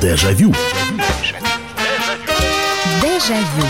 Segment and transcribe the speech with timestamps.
[0.00, 0.52] Дежавю.
[3.00, 3.66] Дежавю.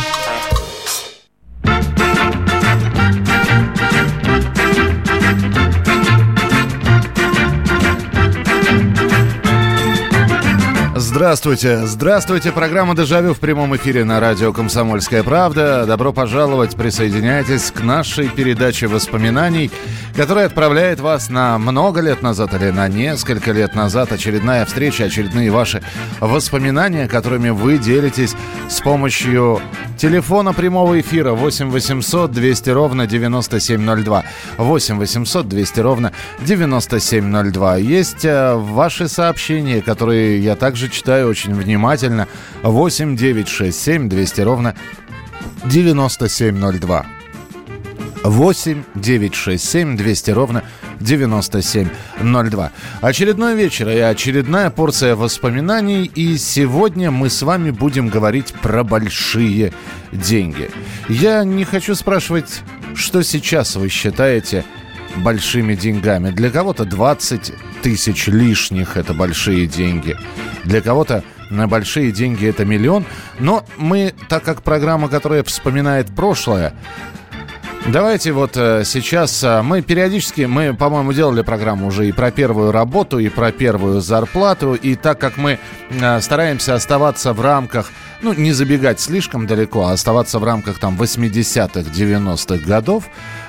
[11.17, 15.87] Здравствуйте, здравствуйте, программа «Дежавю» в прямом эфире на радио «Комсомольская правда».
[15.87, 19.71] Добро пожаловать, присоединяйтесь к нашей передаче воспоминаний,
[20.17, 24.13] которая отправляет вас на много лет назад или на несколько лет назад.
[24.13, 25.83] Очередная встреча, очередные ваши
[26.21, 28.35] воспоминания, которыми вы делитесь
[28.69, 29.61] с помощью
[29.99, 34.25] телефона прямого эфира 8 800 200 ровно 9702.
[34.57, 37.77] 8 800 200 ровно 9702.
[37.77, 42.27] Есть э, ваши сообщения, которые я также читаю очень внимательно.
[42.63, 44.75] 8 9 6 7 200 ровно
[45.67, 47.07] 9702.
[48.25, 50.63] 8 9 6 7 200 ровно
[51.01, 52.73] 9702.
[53.01, 56.11] Очередной вечер и очередная порция воспоминаний.
[56.15, 59.73] И сегодня мы с вами будем говорить про большие
[60.13, 60.71] деньги.
[61.09, 62.63] Я не хочу спрашивать,
[62.95, 64.65] что сейчас вы считаете
[65.17, 66.31] большими деньгами.
[66.31, 70.17] Для кого-то 20 тысяч лишних– это большие деньги.
[70.65, 73.05] Для кого-то на большие деньги это миллион.
[73.39, 76.75] Но мы, так как программа, которая вспоминает прошлое,
[77.93, 82.73] Давайте вот э, сейчас э, мы периодически, мы, по-моему, делали программу уже и про первую
[82.73, 84.75] работу, и про первую зарплату.
[84.75, 87.93] И так как мы э, стараемся оставаться в рамках,
[88.23, 93.05] ну, не забегать слишком далеко, а оставаться в рамках там 80-х, 90-х годов,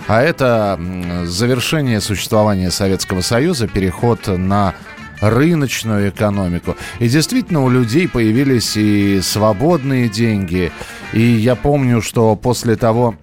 [0.08, 0.80] а это
[1.24, 4.76] завершение существования Советского Союза, переход на
[5.20, 6.76] рыночную экономику.
[7.00, 10.72] И действительно у людей появились и свободные деньги.
[11.12, 13.16] И я помню, что после того,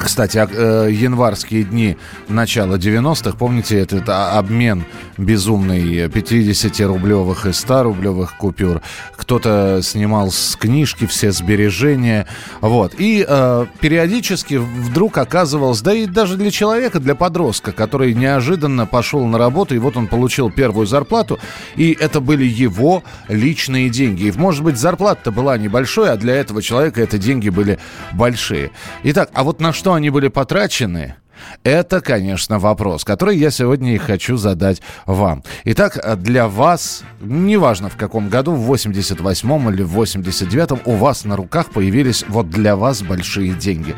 [0.00, 1.96] кстати, э, январские дни
[2.28, 4.84] начала 90-х, помните этот обмен
[5.16, 8.82] безумный 50-рублевых и 100-рублевых купюр?
[9.16, 12.26] Кто-то снимал с книжки все сбережения.
[12.60, 12.94] Вот.
[12.98, 19.24] И э, периодически вдруг оказывалось, да и даже для человека, для подростка, который неожиданно пошел
[19.26, 21.38] на работу, и вот он получил первую зарплату,
[21.76, 24.24] и это были его личные деньги.
[24.24, 27.78] И, может быть, зарплата-то была небольшой, а для этого человека это деньги были
[28.12, 28.70] большие.
[29.02, 31.16] Итак, а вот на что они были потрачены,
[31.64, 35.42] это, конечно, вопрос, который я сегодня и хочу задать вам.
[35.64, 41.36] Итак, для вас, неважно в каком году, в 88-м или в 89-м, у вас на
[41.36, 43.94] руках появились вот для вас большие деньги.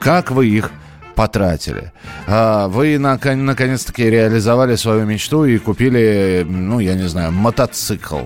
[0.00, 0.70] Как вы их
[1.18, 1.90] потратили.
[2.28, 8.20] А, вы наконец-таки реализовали свою мечту и купили, ну, я не знаю, мотоцикл.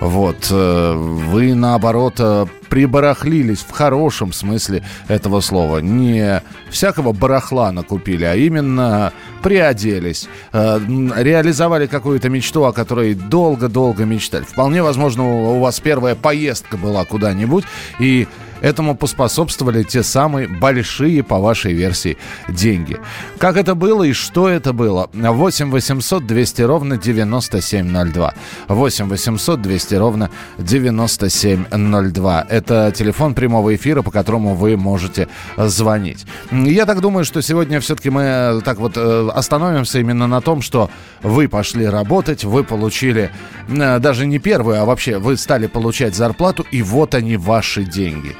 [0.00, 0.48] Вот.
[0.50, 5.78] Э, вы, наоборот, э, прибарахлились в хорошем смысле этого слова.
[5.78, 9.12] Не всякого барахла накупили, а именно
[9.42, 10.80] приоделись, э,
[11.16, 14.44] реализовали какую-то мечту, о которой долго-долго мечтали.
[14.44, 17.64] Вполне возможно, у вас первая поездка была куда-нибудь,
[17.98, 18.26] и
[18.60, 22.16] Этому поспособствовали те самые большие, по вашей версии,
[22.48, 22.98] деньги.
[23.38, 25.08] Как это было и что это было?
[25.12, 28.34] 8 800 200 ровно 9702.
[28.68, 32.46] 8 800 200 ровно 9702.
[32.48, 36.26] Это телефон прямого эфира, по которому вы можете звонить.
[36.50, 40.62] Я так думаю, что сегодня все-таки мы э, так вот э, остановимся именно на том,
[40.62, 40.90] что
[41.22, 43.30] вы пошли работать, вы получили
[43.68, 48.36] э, даже не первую, а вообще вы стали получать зарплату, и вот они ваши деньги.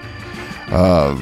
[0.72, 1.14] А,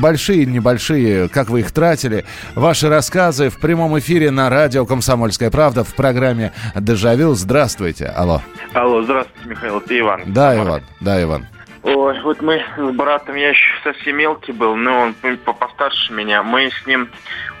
[0.00, 2.24] большие, небольшие, как вы их тратили.
[2.54, 7.34] Ваши рассказы в прямом эфире на радио «Комсомольская правда» в программе «Дежавю».
[7.34, 8.06] Здравствуйте.
[8.06, 8.42] Алло.
[8.74, 9.78] Алло, здравствуйте, Михаил.
[9.78, 10.22] Это Иван.
[10.26, 10.82] Да, Иван.
[11.00, 11.46] Да, Иван.
[11.82, 15.14] Ой, вот мы с братом, я еще совсем мелкий был, но он
[15.58, 16.42] постарше меня.
[16.42, 17.08] Мы с ним,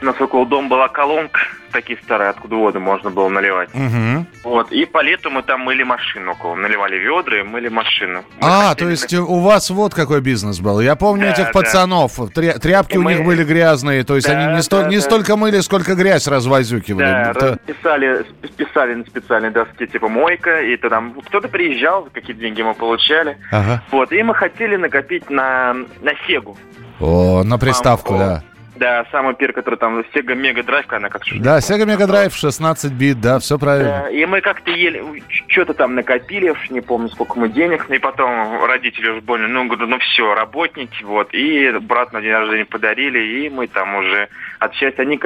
[0.00, 1.40] у нас около дома была колонка,
[1.72, 3.70] такие старые, откуда воду можно было наливать.
[3.74, 4.26] Угу.
[4.44, 8.24] Вот, и по лету мы там мыли машину около, наливали ведра и мыли машину.
[8.40, 10.80] Мы а, то есть у вас вот какой бизнес был.
[10.80, 11.52] Я помню да, этих да.
[11.52, 13.14] пацанов, тряпки и у мы...
[13.14, 14.82] них были грязные, то есть да, они не, сто...
[14.82, 17.04] да, не столько мыли, сколько грязь развозюкивали.
[17.04, 17.58] Да, Это...
[17.66, 18.24] писали,
[18.56, 23.38] писали на специальной доске, типа мойка, и то там кто-то приезжал, какие деньги мы получали.
[23.50, 23.82] Ага.
[23.90, 26.56] Вот, и мы хотели накопить на, на Сегу.
[27.00, 28.26] О, на приставку, Мамку.
[28.26, 28.51] да.
[28.76, 32.92] Да, самый первый, который там Sega Mega Drive, она как Да, Sega Mega Drive 16
[32.92, 34.04] бит, да, все правильно.
[34.04, 38.64] Да, и мы как-то ели, что-то там накопили, не помню, сколько мы денег, и потом
[38.64, 43.44] родители уже больно, ну, говорю, ну все, работники, вот, и брат на день рождения подарили,
[43.44, 44.28] и мы там уже
[44.58, 45.18] от счастья, они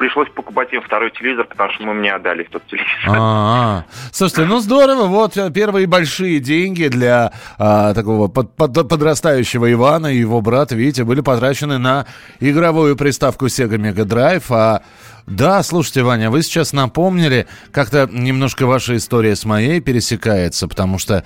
[0.00, 2.90] пришлось покупать им второй телевизор, потому что мы мне отдали тот телевизор.
[3.06, 3.84] А-а-а.
[4.10, 10.16] Слушайте, ну здорово, вот первые большие деньги для а, такого под, под, подрастающего Ивана и
[10.16, 12.06] его брата, видите, были потрачены на
[12.40, 14.82] игровую приставку Sega Mega Drive, а
[15.26, 21.24] да, слушайте, Ваня, вы сейчас напомнили, как-то немножко ваша история с моей пересекается, потому что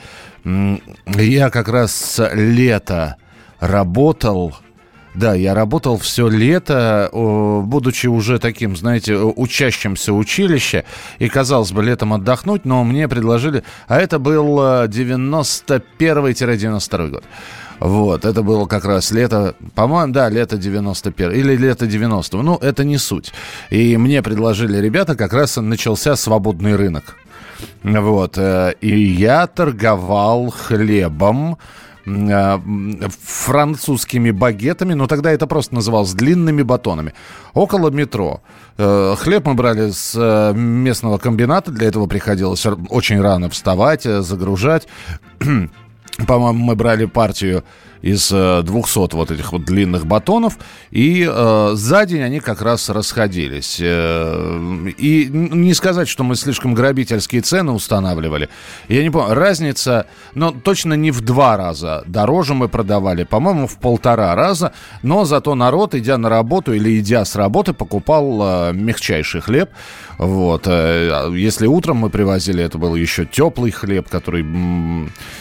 [1.07, 3.17] я как раз лето
[3.61, 4.57] работал
[5.15, 10.85] да, я работал все лето, будучи уже таким, знаете, учащимся училища.
[11.19, 13.63] И, казалось бы, летом отдохнуть, но мне предложили...
[13.87, 17.25] А это был 91-92 э, год.
[17.81, 22.85] Вот, это было как раз лето, по-моему, да, лето 91 или лето 90 Ну, это
[22.85, 23.33] не суть.
[23.71, 27.17] И мне предложили ребята, как раз начался свободный рынок.
[27.83, 31.57] Вот, э, и я торговал хлебом,
[32.07, 37.15] французскими багетами, но тогда это просто называлось длинными батонами,
[37.55, 38.43] около метро.
[38.77, 44.87] Э, хлеб мы брали с э, местного комбината, для этого приходилось очень рано вставать, загружать.
[46.27, 47.65] По-моему, мы брали партию
[48.05, 50.59] из 200 вот этих вот длинных батонов,
[50.91, 53.79] и э, за день они как раз расходились.
[53.81, 58.49] Э, и не сказать, что мы слишком грабительские цены устанавливали.
[58.89, 63.77] Я не помню, разница, но точно не в два раза дороже мы продавали, по-моему, в
[63.79, 64.73] полтора раза,
[65.03, 69.71] но зато народ, идя на работу или идя с работы, покупал э, мягчайший хлеб.
[70.19, 70.67] Вот.
[70.67, 74.45] Э, если утром мы привозили, это был еще теплый хлеб, который...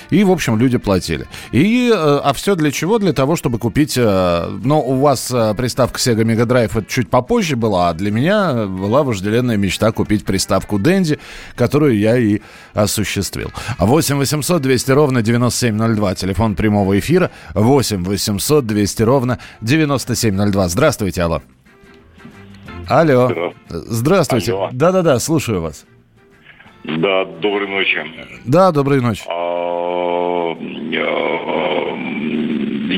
[0.10, 1.28] И, в общем, люди платили.
[1.52, 3.00] И, э, а все все для чего?
[3.00, 3.98] Для того, чтобы купить...
[3.98, 8.66] Но у вас э, приставка Sega Mega Drive это чуть попозже была, а для меня
[8.68, 11.20] была вожделенная мечта купить приставку Dendy,
[11.56, 12.42] которую я и
[12.74, 13.52] осуществил.
[13.80, 17.32] 8 800 200 ровно 9702, телефон прямого эфира.
[17.56, 20.68] 8 800 200 ровно 9702.
[20.68, 21.42] Здравствуйте, алло.
[22.88, 23.54] Алло.
[23.70, 24.54] Здравствуйте.
[24.72, 25.86] Да-да-да, слушаю вас.
[26.84, 27.98] Да, доброй ночи.
[28.46, 29.24] Да, доброй ночи.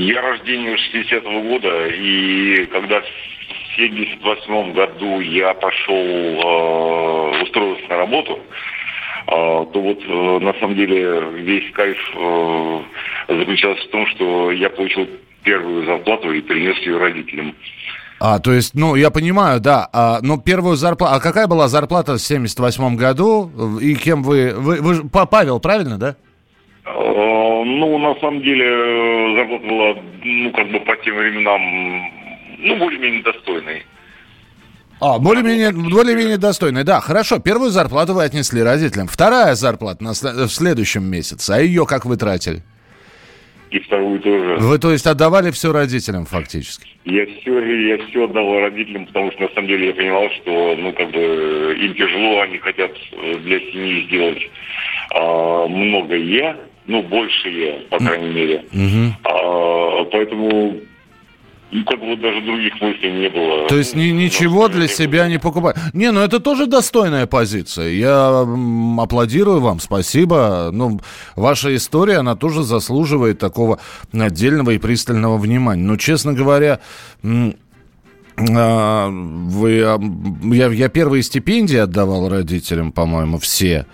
[0.06, 3.06] Я рождения 60-го года, и когда в
[3.76, 11.22] 78 году я пошел, э, устроился на работу, э, то вот э, на самом деле
[11.42, 12.82] весь кайф э,
[13.30, 15.08] заключался в том, что я получил
[15.42, 17.56] первую зарплату и принес ее родителям.
[18.20, 19.90] А, то есть, ну, я понимаю, да.
[19.92, 21.16] А, но первую зарплату...
[21.16, 23.80] А какая была зарплата в 78 году?
[23.82, 24.54] И кем вы...
[24.56, 25.10] Вы, вы...
[25.10, 26.16] Павел, правильно, да?
[27.66, 31.62] Э, ну, на самом деле, э, зарплата была, ну, как бы по тем временам,
[32.60, 33.84] ну, более-менее достойной.
[35.02, 37.02] А, более-менее, более-менее достойной, да.
[37.02, 39.08] Хорошо, первую зарплату вы отнесли родителям.
[39.08, 41.52] Вторая зарплата на, в следующем месяце.
[41.52, 42.64] А ее как вы тратили?
[43.72, 44.56] И вторую тоже.
[44.58, 46.88] Вы, то есть, отдавали все родителям фактически?
[47.04, 50.94] Я все, я все отдавал родителям, потому что, на самом деле, я понимал, что, ну,
[50.94, 54.50] как бы, им тяжело, они хотят э, для семьи сделать
[55.14, 56.56] а, многое
[56.88, 58.66] ну, большие, по крайней мере.
[59.24, 60.76] А, поэтому
[61.72, 63.68] ну, как бы даже других мыслей не было.
[63.68, 65.76] То есть ни, ничего для себя не покупать.
[65.94, 67.90] Не, ну это тоже достойная позиция.
[67.90, 68.46] Я
[68.98, 70.70] аплодирую вам, спасибо.
[70.72, 71.02] Ну,
[71.36, 73.80] ваша история, она тоже заслуживает такого
[74.14, 75.84] отдельного и пристального внимания.
[75.84, 76.80] Но, честно говоря,
[78.38, 83.86] а, вы, я, я первые стипендии отдавал родителям, по-моему, все.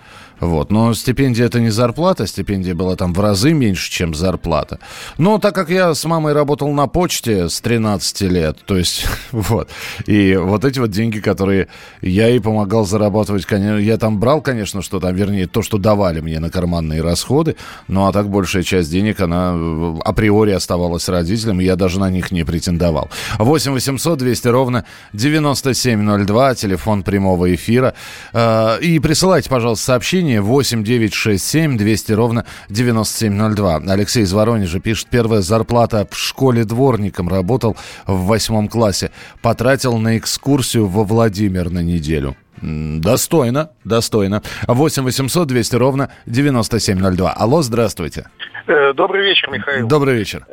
[0.42, 0.72] Вот.
[0.72, 4.80] Но стипендия это не зарплата, стипендия была там в разы меньше, чем зарплата.
[5.16, 9.68] Но так как я с мамой работал на почте с 13 лет, то есть вот,
[10.06, 11.68] и вот эти вот деньги, которые
[12.00, 16.18] я ей помогал зарабатывать, конечно, я там брал, конечно, что там, вернее, то, что давали
[16.18, 17.54] мне на карманные расходы,
[17.86, 22.10] ну а так большая часть денег, она э, априори оставалась родителям, и я даже на
[22.10, 23.10] них не претендовал.
[23.38, 27.94] 8 800 200 ровно 9702, телефон прямого эфира.
[28.32, 33.82] Э, и присылайте, пожалуйста, сообщение сообщение 8 9 6 7 200 ровно 9702.
[33.88, 39.10] Алексей из Воронежа пишет, первая зарплата в школе дворником, работал в восьмом классе.
[39.42, 42.36] Потратил на экскурсию во Владимир на неделю.
[42.62, 44.42] Достойно, достойно.
[44.68, 47.32] 8 800 200 ровно 9702.
[47.32, 48.28] Алло, здравствуйте.
[48.66, 49.88] Э, добрый вечер, Михаил.
[49.88, 50.46] Добрый вечер.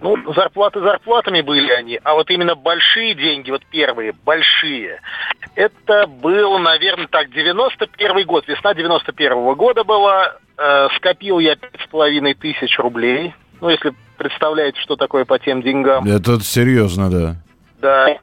[0.00, 5.00] Ну, зарплаты зарплатами были они, а вот именно большие деньги, вот первые, большие,
[5.54, 11.80] это был, наверное, так, 91 год, весна 91 -го года была, э, скопил я пять
[11.82, 16.06] с половиной тысяч рублей, ну, если представляете, что такое по тем деньгам.
[16.06, 17.36] Это серьезно, да.
[17.80, 18.18] Да,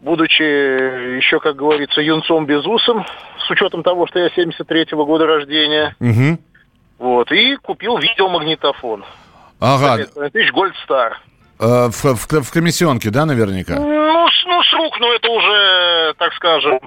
[0.00, 3.04] будучи еще, как говорится, юнцом без усом,
[3.46, 6.38] с учетом того, что я 73-го года рождения, угу.
[6.98, 9.04] вот, и купил видеомагнитофон.
[9.64, 10.04] Ага.
[10.30, 11.12] Тысяч Gold Star.
[11.58, 13.76] Э, в, в, в комиссионке, да, наверняка?
[13.76, 16.80] Ну, с, ну, с рук, но это уже, так скажем,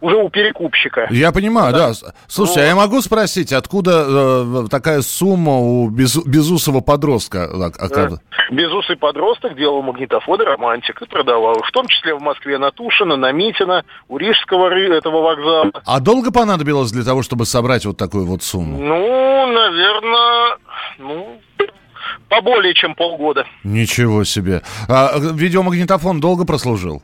[0.00, 1.06] уже у перекупщика.
[1.10, 1.88] Я понимаю, да.
[1.88, 1.94] да.
[2.28, 2.66] Слушайте, вот.
[2.66, 7.48] а я могу спросить, откуда э, такая сумма у без, безусого подростка?
[7.90, 8.08] Да.
[8.50, 11.62] Безусый подросток делал магнитофоны «Романтик» и продавал.
[11.62, 15.70] В том числе в Москве на Тушино, на Митино, у Рижского этого вокзала.
[15.86, 18.78] А долго понадобилось для того, чтобы собрать вот такую вот сумму?
[18.78, 20.56] Ну, наверное,
[20.98, 21.40] ну,
[22.32, 23.44] поболее, чем полгода.
[23.62, 24.62] Ничего себе.
[24.88, 27.02] А видеомагнитофон долго прослужил?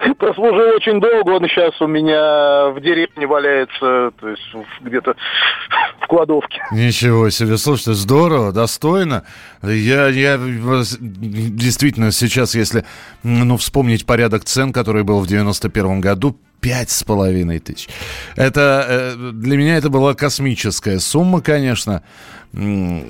[0.18, 4.42] прослужил очень долго, он сейчас у меня в деревне валяется, то есть
[4.80, 5.14] где-то
[6.00, 6.62] в кладовке.
[6.72, 9.24] Ничего себе, слушайте, здорово, достойно.
[9.62, 12.84] Я, я действительно сейчас, если
[13.22, 17.88] ну, вспомнить порядок цен, который был в 91 году, Пять с половиной тысяч.
[18.36, 22.02] Это э, для меня это была космическая сумма, конечно.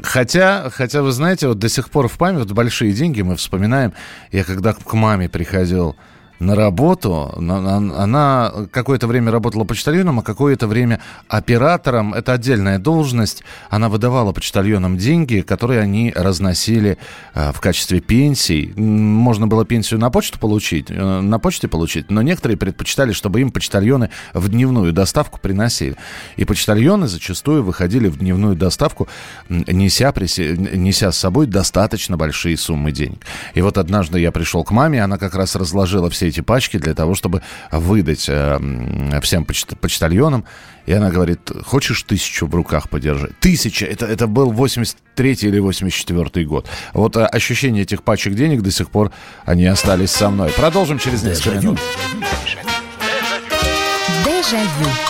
[0.04, 3.92] Хотя, хотя вы знаете, вот до сих пор в память вот большие деньги мы вспоминаем.
[4.30, 5.96] Я когда к маме приходил
[6.40, 7.32] на работу.
[7.36, 12.14] Она какое-то время работала почтальоном, а какое-то время оператором.
[12.14, 13.44] Это отдельная должность.
[13.68, 16.98] Она выдавала почтальонам деньги, которые они разносили
[17.34, 18.72] э, в качестве пенсий.
[18.76, 23.50] Можно было пенсию на почту получить, э, на почте получить, но некоторые предпочитали, чтобы им
[23.50, 25.96] почтальоны в дневную доставку приносили.
[26.36, 29.08] И почтальоны зачастую выходили в дневную доставку,
[29.48, 33.26] неся, неся с собой достаточно большие суммы денег.
[33.52, 36.94] И вот однажды я пришел к маме, она как раз разложила все эти пачки для
[36.94, 40.44] того, чтобы выдать э, всем почт почтальонам.
[40.86, 43.38] И она говорит, хочешь тысячу в руках подержать?
[43.38, 43.86] Тысяча!
[43.86, 46.68] Это, это был 83 или 84 год.
[46.94, 49.12] Вот э, ощущение этих пачек денег до сих пор,
[49.44, 50.50] они остались со мной.
[50.50, 51.78] Продолжим через несколько минут.
[54.24, 55.09] Дежавю.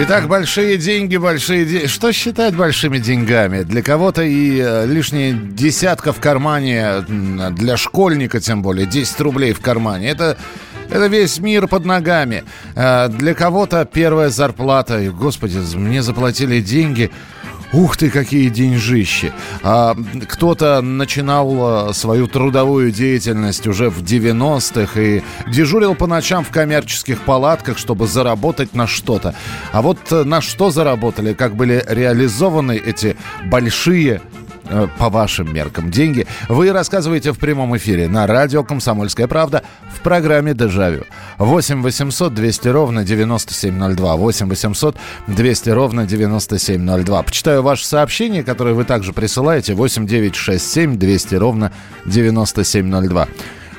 [0.00, 1.86] Итак, большие деньги, большие деньги.
[1.86, 3.62] Что считать большими деньгами?
[3.62, 7.02] Для кого-то и э, лишняя десятка в кармане,
[7.50, 10.08] для школьника тем более, 10 рублей в кармане.
[10.08, 10.38] Это,
[10.88, 12.44] это весь мир под ногами.
[12.74, 15.02] Э, для кого-то первая зарплата.
[15.10, 17.10] Господи, мне заплатили деньги.
[17.74, 19.32] Ух ты, какие деньжищи.
[19.64, 19.96] А,
[20.28, 27.22] кто-то начинал а, свою трудовую деятельность уже в 90-х и дежурил по ночам в коммерческих
[27.22, 29.34] палатках, чтобы заработать на что-то.
[29.72, 34.43] А вот э, на что заработали, как были реализованы эти большие Э,
[34.98, 39.62] по вашим меркам деньги, вы рассказываете в прямом эфире на радио «Комсомольская правда»
[39.94, 41.04] в программе «Дежавю».
[41.38, 44.16] 8 800 200 ровно 9702.
[44.16, 47.22] 8 800 200 ровно 9702.
[47.22, 49.74] Почитаю ваше сообщение, которое вы также присылаете.
[49.74, 51.72] 8 9 6 7 200 ровно
[52.06, 53.28] 9702.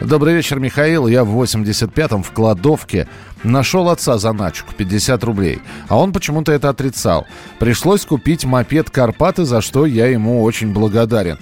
[0.01, 1.07] Добрый вечер, Михаил.
[1.07, 3.07] Я в 85-м в кладовке
[3.43, 7.25] нашел отца заначку 50 рублей, а он почему-то это отрицал.
[7.59, 11.39] Пришлось купить мопед «Карпаты», за что я ему очень благодарен.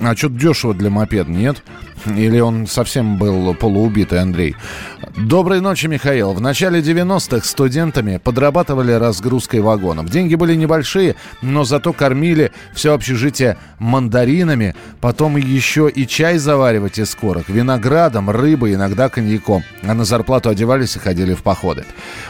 [0.00, 1.62] А что-то дешево для мопеда, нет?
[2.06, 4.54] Или он совсем был полуубитый, Андрей?
[5.14, 6.32] Доброй ночи, Михаил.
[6.32, 10.10] В начале 90-х студентами подрабатывали разгрузкой вагонов.
[10.10, 17.14] Деньги были небольшие, но зато кормили все общежитие мандаринами, потом еще и чай заваривать из
[17.14, 19.62] корок, виноградом, рыбой, иногда коньяком.
[19.82, 21.84] А на зарплату одевались и ходили в походы.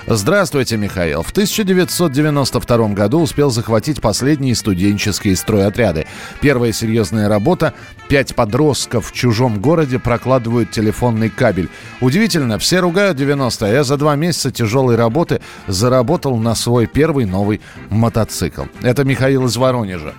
[0.06, 1.22] Здравствуйте, Михаил.
[1.22, 6.06] В 1992 году успел захватить последние студенческие стройотряды.
[6.40, 7.72] Первая серьезная работа–
[8.08, 11.68] пять подростков в чужом городе прокладывают телефонный кабель.
[12.00, 17.24] Удивительно, все ругают 90 а я за два месяца тяжелой работы заработал на свой первый
[17.24, 18.64] новый мотоцикл.
[18.82, 20.14] Это Михаил из Воронежа.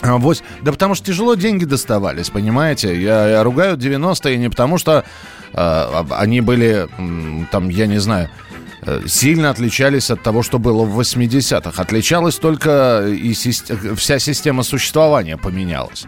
[0.00, 2.98] А, вот, да потому что тяжело деньги доставались, понимаете?
[2.98, 5.04] Я, я ругаю 90-е не потому, что
[5.52, 6.88] э, они были,
[7.52, 8.30] там, я не знаю,
[8.80, 11.82] э, сильно отличались от того, что было в 80-х.
[11.82, 13.70] Отличалась только и сист...
[13.96, 16.06] вся система существования поменялась.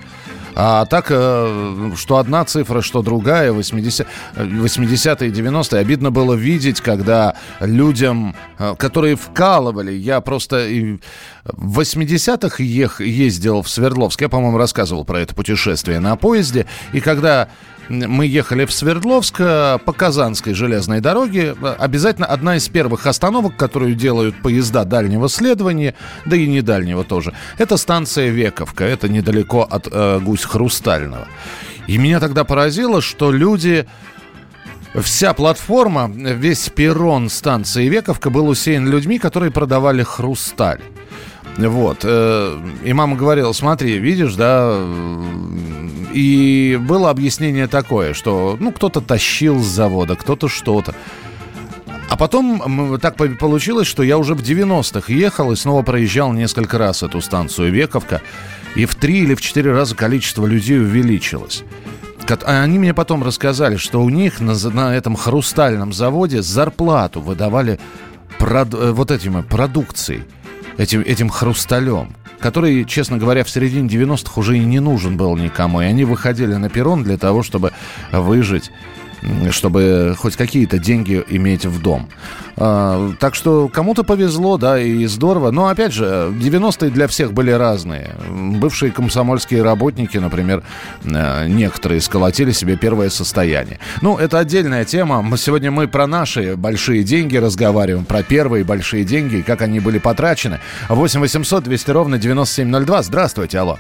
[0.61, 5.81] А так, э, что одна цифра, что другая, 80, 80-е, 90-е.
[5.81, 10.67] Обидно было видеть, когда людям, э, которые вкалывали, я просто
[11.45, 17.49] в 80-х ездил в Свердловск, я, по-моему, рассказывал про это путешествие на поезде, и когда
[17.89, 21.55] мы ехали в Свердловск э, по Казанской железной дороге.
[21.79, 25.95] Обязательно одна из первых остановок, которую делают поезда дальнего следования,
[26.27, 28.85] да и не дальнего тоже, это станция Вековка.
[28.85, 31.29] Это недалеко от э, Гусь-Хрустального.
[31.87, 33.87] И меня тогда поразило, что люди...
[34.95, 40.81] Вся платформа, весь перрон станции Вековка был усеян людьми, которые продавали хрусталь.
[41.59, 41.99] Вот.
[42.05, 44.79] Э, и мама говорила, смотри, видишь, да,
[46.15, 50.95] и было объяснение такое, что, ну, кто-то тащил с завода, кто-то что-то.
[52.09, 57.03] А потом так получилось, что я уже в 90-х ехал и снова проезжал несколько раз
[57.03, 58.23] эту станцию Вековка.
[58.77, 61.65] И в три или в четыре раза количество людей увеличилось.
[62.29, 67.79] А они мне потом рассказали, что у них на, на этом хрустальном заводе зарплату выдавали
[68.39, 70.25] прод, э, вот этим продукцией,
[70.79, 75.81] этим, этим хрусталем который, честно говоря, в середине 90-х уже и не нужен был никому.
[75.81, 77.73] И они выходили на перрон для того, чтобы
[78.13, 78.71] выжить
[79.51, 82.09] чтобы хоть какие-то деньги иметь в дом.
[82.57, 85.51] А, так что кому-то повезло, да, и здорово.
[85.51, 88.15] Но, опять же, 90-е для всех были разные.
[88.29, 90.63] Бывшие комсомольские работники, например,
[91.05, 93.79] э, некоторые сколотили себе первое состояние.
[94.03, 95.25] Ну, это отдельная тема.
[95.37, 99.99] Сегодня мы про наши большие деньги разговариваем, про первые большие деньги и как они были
[99.99, 100.61] потрачены.
[100.89, 103.03] 8 800 200 ровно 9702.
[103.03, 103.79] Здравствуйте, алло.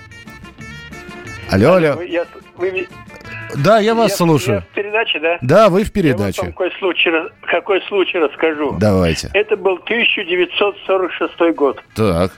[1.50, 1.98] Алло, алло.
[3.56, 4.56] Да, я вас я, слушаю.
[4.56, 5.38] Я в передаче, да?
[5.40, 6.38] Да, вы в передаче.
[6.38, 7.10] Я вам какой случай,
[7.42, 8.76] какой случай расскажу.
[8.78, 9.30] Давайте.
[9.34, 11.82] Это был 1946 год.
[11.94, 12.32] Так.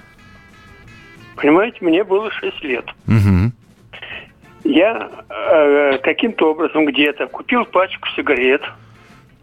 [1.37, 2.85] Понимаете, мне было 6 лет.
[3.07, 3.53] Угу.
[4.65, 8.63] Я э, каким-то образом где-то купил пачку сигарет.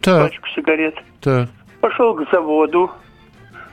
[0.00, 0.30] Так.
[0.30, 0.94] Пачку сигарет.
[1.20, 1.48] Так.
[1.80, 2.90] Пошел к заводу.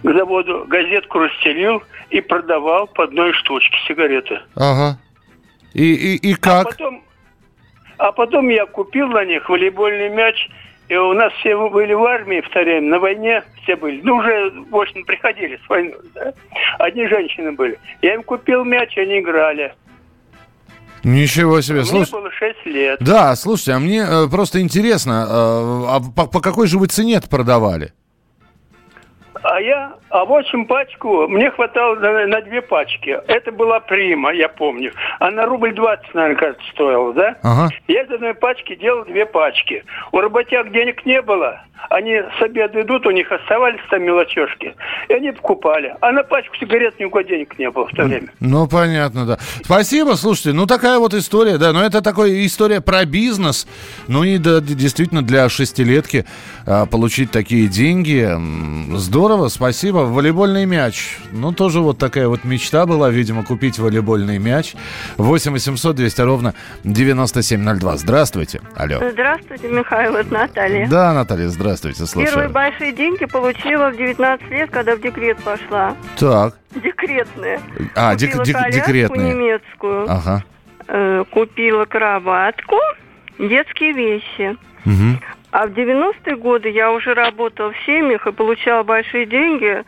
[0.04, 4.40] К заводу газетку расстелил и продавал по одной штучке сигареты.
[4.56, 5.00] Ага.
[5.74, 6.68] И, и, и как?
[6.68, 7.04] А потом,
[7.98, 10.50] а потом я купил на них волейбольный мяч.
[10.88, 14.02] И у нас все были в армии в то время, на войне все были.
[14.04, 16.34] Ну, уже, в общем, приходили с войны, да?
[16.78, 17.80] Одни женщины были.
[18.02, 19.74] Я им купил мяч, они играли.
[21.04, 21.82] Ничего себе.
[21.82, 22.10] Мне Слуш...
[22.10, 23.00] было 6 лет.
[23.00, 25.34] Да, слушайте, а мне э, просто интересно, э,
[25.88, 27.94] а по, по какой же вы цене это продавали?
[29.34, 33.20] А я, а в общем пачку, мне хватало на, на две пачки.
[33.28, 34.94] Это была прима, я помню.
[35.20, 37.36] Она рубль 20, наверное, кажется, стоила, да?
[37.44, 37.70] Ага.
[37.90, 39.84] Я из одной пачки делал две пачки.
[40.14, 41.66] У работяг денег не было.
[41.90, 44.74] Они с обеда идут, у них оставались там мелочешки.
[45.10, 45.94] И они покупали.
[46.02, 48.30] А на пачку сигарет ни у кого денег не было в то время.
[48.40, 49.38] Ну, понятно, да.
[49.64, 50.54] Спасибо, слушайте.
[50.54, 51.74] Ну, такая вот история, да.
[51.74, 53.68] Но это такая история про бизнес.
[54.08, 56.26] Ну, и да, действительно, для шестилетки
[56.66, 58.30] а, получить такие деньги.
[58.96, 60.05] Здорово, спасибо.
[60.14, 61.18] Волейбольный мяч.
[61.32, 64.74] Ну, тоже вот такая вот мечта была, видимо, купить волейбольный мяч.
[65.18, 67.98] 8 800 200 ровно 9702.
[67.98, 68.62] Здравствуйте.
[68.76, 69.00] Алло.
[69.12, 70.88] Здравствуйте, Михаил, это Наталья.
[70.88, 72.06] Да, Наталья, здравствуйте.
[72.06, 72.32] Слушаю.
[72.34, 75.96] Первые большие деньги получила в 19 лет, когда в декрет пошла.
[76.18, 76.56] Так.
[76.76, 77.60] Декретные.
[77.96, 79.34] А, дек- дек- декретные.
[79.34, 80.06] немецкую.
[80.12, 80.44] Ага.
[80.88, 82.76] Э, купила кроватку,
[83.40, 84.58] детские вещи.
[84.86, 85.20] Угу.
[85.58, 89.86] А в 90-е годы я уже работала в семьях и получала большие деньги,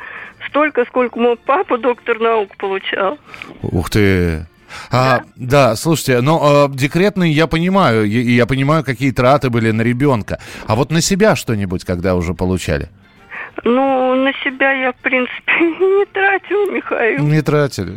[0.48, 3.20] столько, сколько мой папа, доктор наук, получал.
[3.64, 4.48] Ух ты!
[4.92, 9.72] А, да, слушайте, но ну, э, декретный я понимаю, я, я понимаю, какие траты были
[9.72, 10.40] на ребенка.
[10.68, 12.88] А вот на себя что-нибудь, когда уже получали?
[13.64, 17.24] Ну, на себя я, в принципе, не тратил, Михаил.
[17.24, 17.94] Не тратили.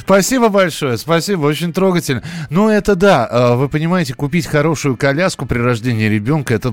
[0.00, 2.22] Спасибо большое, спасибо, очень трогательно.
[2.50, 6.72] Ну, это да, а, вы понимаете, купить хорошую коляску при рождении ребенка, это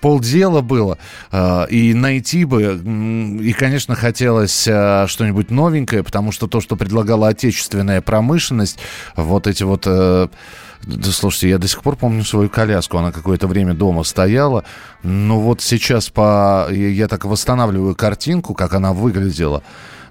[0.00, 0.98] полдела было.
[1.30, 2.80] А, и найти бы,
[3.42, 8.78] и, конечно, хотелось а, что-нибудь новенькое, потому что то, что предлагала отечественная промышленность,
[9.16, 10.28] вот эти вот э,
[10.82, 12.98] да, слушайте, я до сих пор помню свою коляску.
[12.98, 14.64] Она какое-то время дома стояла.
[15.02, 16.68] Но вот сейчас по...
[16.70, 19.62] я так восстанавливаю картинку, как она выглядела.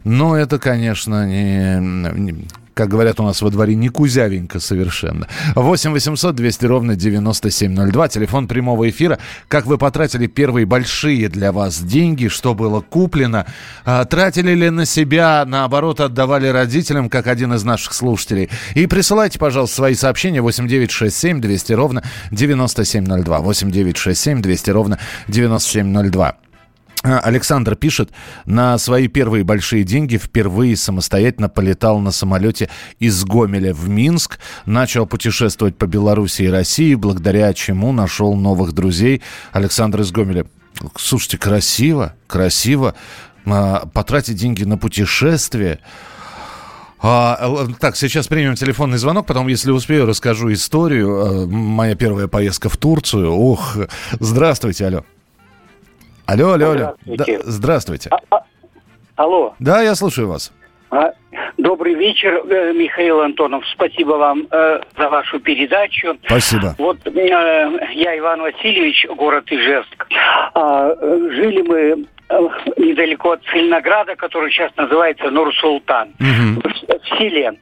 [0.04, 5.28] Но это, конечно, не как говорят у нас во дворе, не кузявенько совершенно.
[5.56, 9.18] 8 800 200 ровно 9702, телефон прямого эфира.
[9.48, 13.46] Как вы потратили первые большие для вас деньги, что было куплено?
[13.86, 18.50] А, тратили ли на себя, наоборот, отдавали родителям, как один из наших слушателей?
[18.76, 23.40] И присылайте, пожалуйста, свои сообщения 8 9 6 7 200 ровно 9702.
[23.40, 26.36] 8 9 6 7 200 ровно 9702.
[27.06, 28.10] Александр пишет,
[28.46, 35.06] на свои первые большие деньги впервые самостоятельно полетал на самолете из Гомеля в Минск, начал
[35.06, 39.22] путешествовать по Беларуси и России, благодаря чему нашел новых друзей.
[39.52, 40.46] Александр из Гомеля.
[40.98, 42.96] Слушайте, красиво, красиво.
[43.46, 45.80] А, потратить деньги на путешествие.
[47.00, 51.44] А, так, сейчас примем телефонный звонок, потом, если успею, расскажу историю.
[51.44, 53.32] А, моя первая поездка в Турцию.
[53.32, 53.78] Ох,
[54.20, 55.06] здравствуйте, алло.
[56.26, 56.96] Алло, алло, алло.
[57.06, 57.38] Здравствуйте.
[57.38, 58.10] Да, здравствуйте.
[58.12, 58.44] А- а-
[59.16, 59.54] алло.
[59.60, 60.52] Да, я слушаю вас.
[60.90, 61.12] А,
[61.58, 63.64] Добрый вечер, э, Михаил Антонов.
[63.68, 66.18] Спасибо вам э, за вашу передачу.
[66.26, 66.76] Спасибо.
[66.78, 70.06] Вот э, я Иван Васильевич, город Ижевск.
[70.54, 70.94] А,
[71.32, 72.06] жили мы
[72.78, 76.62] недалеко от Целинограда, который сейчас называется Нур-Султан, Мгм.
[76.62, 77.54] в, селе.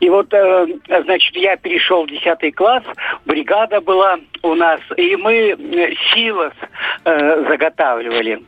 [0.00, 0.66] И вот, э,
[1.04, 2.82] значит, я перешел в 10 класс,
[3.24, 6.52] бригада была у нас, и мы э, силос
[7.04, 8.40] э, заготавливали.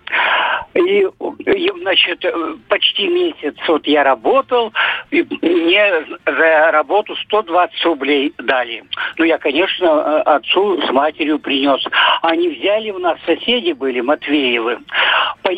[0.74, 1.06] И,
[1.46, 4.72] и, значит, э, почти месяц вот я работал,
[5.10, 8.84] и мне за работу 120 рублей дали.
[9.16, 11.82] Ну, я, конечно, э, отцу с матерью принес.
[12.22, 14.78] Они взяли, у нас соседи были, Матвеевы.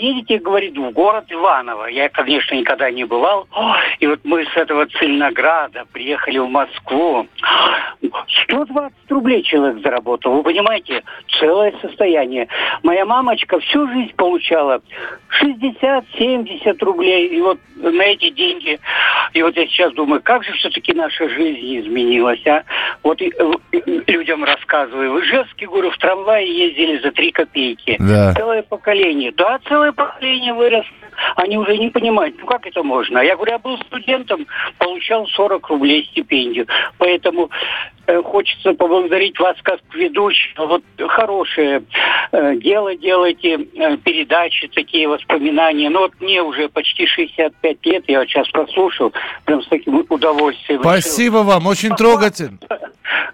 [0.08, 1.86] Поедете, говорит, в город Иваново.
[1.86, 3.46] Я, конечно, никогда не бывал.
[3.98, 7.26] И вот мы с этого Целинограда приехали в Москву.
[8.44, 10.32] 120 рублей человек заработал.
[10.32, 11.02] Вы понимаете,
[11.38, 12.48] целое состояние.
[12.82, 14.80] Моя мамочка всю жизнь получала
[15.42, 17.28] 60-70 рублей.
[17.28, 18.78] И вот на эти деньги.
[19.34, 22.64] И вот я сейчас думаю, как же все-таки наша жизнь изменилась, а?
[23.02, 25.12] Вот и, э, людям рассказываю.
[25.12, 27.96] В Ижевске, говорю, в трамвае ездили за 3 копейки.
[27.98, 28.34] Да.
[28.34, 29.32] Целое поколение.
[29.36, 30.84] Да, целое поколение выросло.
[31.36, 33.18] Они уже не понимают, ну как это можно?
[33.18, 34.46] Я говорю, я был студентом,
[34.78, 36.66] получал 40 рублей стипендию.
[36.98, 37.50] Поэтому
[38.06, 40.66] э, хочется поблагодарить вас как ведущего.
[40.66, 41.82] Вот хорошее
[42.32, 45.90] э, дело делаете, э, передачи, такие воспоминания.
[45.90, 49.12] Ну вот мне уже почти 65 лет, я вот сейчас прослушал,
[49.44, 50.80] прям с таким удовольствием.
[50.80, 52.58] Спасибо вам, очень трогательно.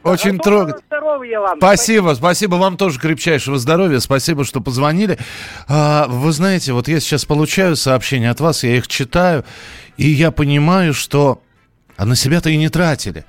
[0.04, 0.82] Очень трогательно.
[0.86, 1.56] здоровья вам.
[1.56, 3.98] Спасибо, спасибо вам тоже крепчайшего здоровья.
[4.00, 5.18] Спасибо, что позвонили.
[5.66, 9.44] А, вы знаете, вот я сейчас получаю сообщения от вас, я их читаю,
[9.96, 11.40] и я понимаю, что
[11.96, 13.24] а на себя-то и не тратили.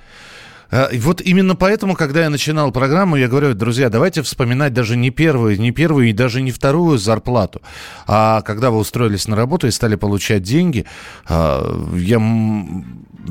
[0.92, 5.10] И вот именно поэтому, когда я начинал программу, я говорю, друзья, давайте вспоминать даже не
[5.10, 7.62] первую, не первую и даже не вторую зарплату,
[8.08, 10.84] а когда вы устроились на работу и стали получать деньги,
[11.28, 12.20] а, я,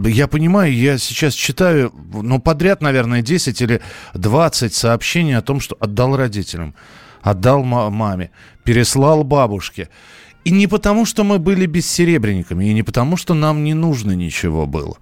[0.08, 3.82] я понимаю, я сейчас читаю, ну, подряд, наверное, 10 или
[4.13, 6.74] 20 сообщений о том, что отдал родителям,
[7.26, 8.30] отдал ма- маме,
[8.64, 9.90] переслал бабушке.
[10.46, 14.68] И не потому, что мы были бессеребренниками, и не потому, что нам не нужно ничего
[14.68, 14.98] было.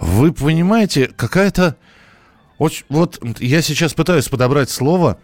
[0.00, 1.76] Вы понимаете, какая-то...
[2.58, 5.18] Очень, вот я сейчас пытаюсь подобрать слово.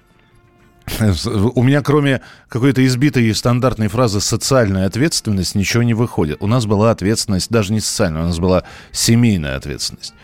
[1.54, 6.38] У меня кроме какой-то избитой и стандартной фразы «социальная ответственность» ничего не выходит.
[6.40, 8.62] У нас была ответственность даже не социальная, у нас была
[8.92, 10.14] семейная ответственность.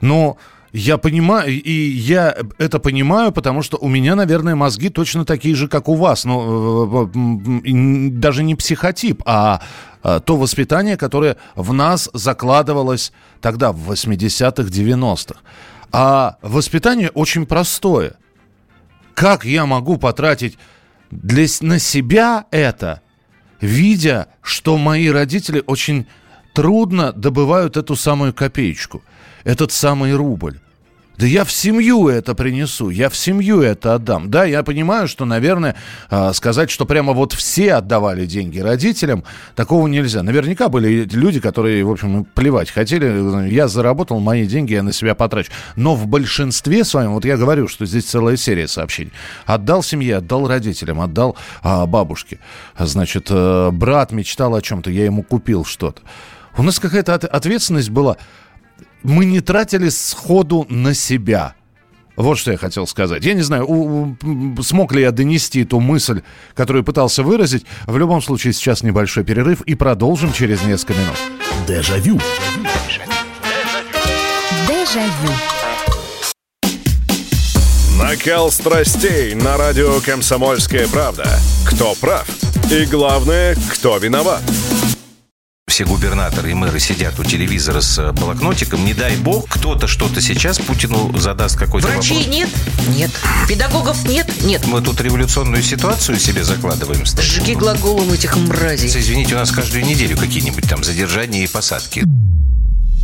[0.00, 0.36] Но
[0.72, 5.68] я понимаю, и я это понимаю, потому что у меня, наверное, мозги точно такие же,
[5.68, 6.24] как у вас.
[6.24, 9.62] Но э, даже не психотип, а
[10.02, 15.40] э, то воспитание, которое в нас закладывалось тогда, в 80-х, 90-х.
[15.90, 18.14] А воспитание очень простое.
[19.14, 20.58] Как я могу потратить
[21.10, 23.00] для, на себя это,
[23.60, 26.06] видя, что мои родители очень
[26.54, 29.02] трудно добывают эту самую копеечку,
[29.48, 30.60] этот самый рубль.
[31.16, 34.30] Да я в семью это принесу, я в семью это отдам.
[34.30, 35.74] Да, я понимаю, что, наверное,
[36.10, 39.24] а, сказать, что прямо вот все отдавали деньги родителям,
[39.56, 40.22] такого нельзя.
[40.22, 43.48] Наверняка были люди, которые, в общем, плевать хотели.
[43.48, 45.50] Я заработал мои деньги, я на себя потрачу.
[45.74, 49.12] Но в большинстве своем, вот я говорю, что здесь целая серия сообщений.
[49.46, 52.38] Отдал семье, отдал родителям, отдал а, бабушке.
[52.78, 56.02] Значит, э, брат мечтал о чем-то, я ему купил что-то.
[56.56, 58.18] У нас какая-то от- ответственность была
[59.02, 61.54] мы не тратили сходу на себя.
[62.16, 63.24] Вот что я хотел сказать.
[63.24, 66.22] Я не знаю, у- у- смог ли я донести ту мысль,
[66.54, 67.64] которую пытался выразить.
[67.86, 71.16] В любом случае, сейчас небольшой перерыв и продолжим через несколько минут.
[71.68, 72.18] Дежавю.
[74.66, 75.32] Дежавю.
[77.96, 81.38] Накал страстей на радио «Комсомольская правда».
[81.66, 82.26] Кто прав?
[82.70, 84.42] И главное, кто виноват?
[85.68, 88.84] Все губернаторы и мэры сидят у телевизора с э, блокнотиком.
[88.84, 92.34] Не дай бог, кто-то что-то сейчас Путину задаст какой-то Врачей вопрос.
[92.34, 92.48] нет?
[92.96, 93.10] Нет.
[93.46, 94.26] Педагогов нет?
[94.42, 94.66] Нет.
[94.66, 97.04] Мы тут революционную ситуацию себе закладываем.
[97.04, 98.88] Жги глаголом этих мразей.
[98.88, 102.04] Извините, у нас каждую неделю какие-нибудь там задержания и посадки.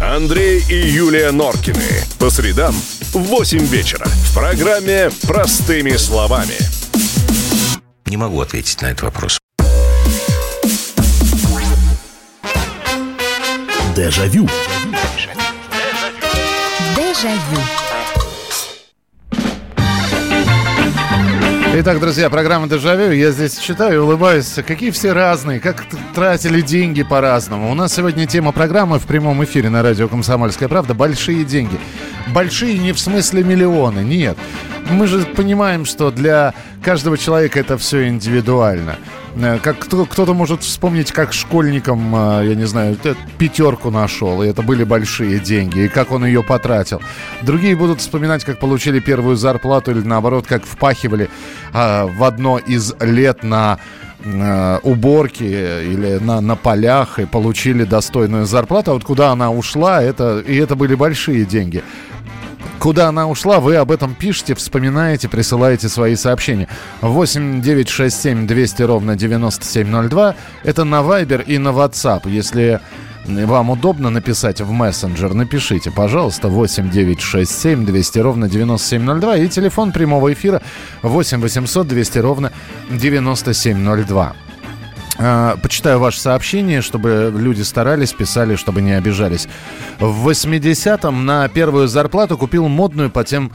[0.00, 1.84] Андрей и Юлия Норкины.
[2.18, 2.74] По средам
[3.12, 4.06] в 8 вечера.
[4.06, 6.56] В программе «Простыми словами».
[8.06, 9.38] Не могу ответить на этот вопрос.
[13.94, 14.48] Дежавю.
[16.96, 17.60] Дежавю.
[21.76, 23.12] Итак, друзья, программа «Дежавю».
[23.12, 24.52] Я здесь читаю и улыбаюсь.
[24.66, 27.70] Какие все разные, как тратили деньги по-разному.
[27.70, 31.78] У нас сегодня тема программы в прямом эфире на радио «Комсомольская правда» «Большие деньги».
[32.28, 34.36] Большие не в смысле миллионы, нет.
[34.90, 36.52] Мы же понимаем, что для
[36.82, 38.96] каждого человека это все индивидуально.
[39.36, 44.42] Э, Как кто, кто-то может вспомнить, как школьником, э, я не знаю, т- пятерку нашел,
[44.42, 47.00] и это были большие деньги, и как он ее потратил.
[47.42, 51.28] Другие будут вспоминать, как получили первую зарплату, или наоборот, как впахивали
[51.72, 53.78] а, в одно из лет на
[54.24, 58.92] э, уборке или на, на полях и получили достойную зарплату.
[58.92, 61.82] А вот куда она ушла, это, и это были большие деньги.
[62.78, 66.68] Куда она ушла, вы об этом пишете, вспоминаете, присылаете свои сообщения.
[67.00, 70.34] 8 9 6 7 200 ровно 9702.
[70.64, 72.28] Это на Viber и на WhatsApp.
[72.30, 72.80] Если
[73.26, 79.48] вам удобно написать в мессенджер, напишите, пожалуйста, 8 9 6 7 200 ровно 9702 и
[79.48, 80.60] телефон прямого эфира
[81.02, 82.52] 8 800 200 ровно
[82.90, 84.34] 9702.
[85.18, 89.48] А, Почитаю ваше сообщение, чтобы люди старались, писали, чтобы не обижались.
[89.98, 93.52] В 80-м на первую зарплату купил модную по тем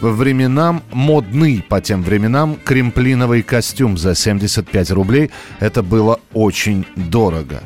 [0.00, 5.30] временам, модный по тем временам кремплиновый костюм за 75 рублей.
[5.60, 7.62] Это было очень дорого.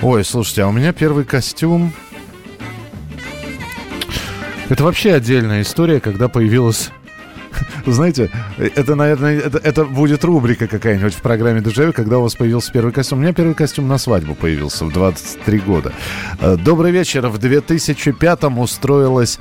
[0.00, 1.92] Ой, слушайте, а у меня первый костюм...
[4.68, 6.90] Это вообще отдельная история, когда появилась
[7.86, 12.72] знаете, это, наверное, это, это будет рубрика какая-нибудь в программе Дежавю, когда у вас появился
[12.72, 13.18] первый костюм.
[13.18, 15.92] У меня первый костюм на свадьбу появился в 23 года.
[16.40, 17.26] Э, Добрый вечер.
[17.28, 19.38] В 2005-м устроилась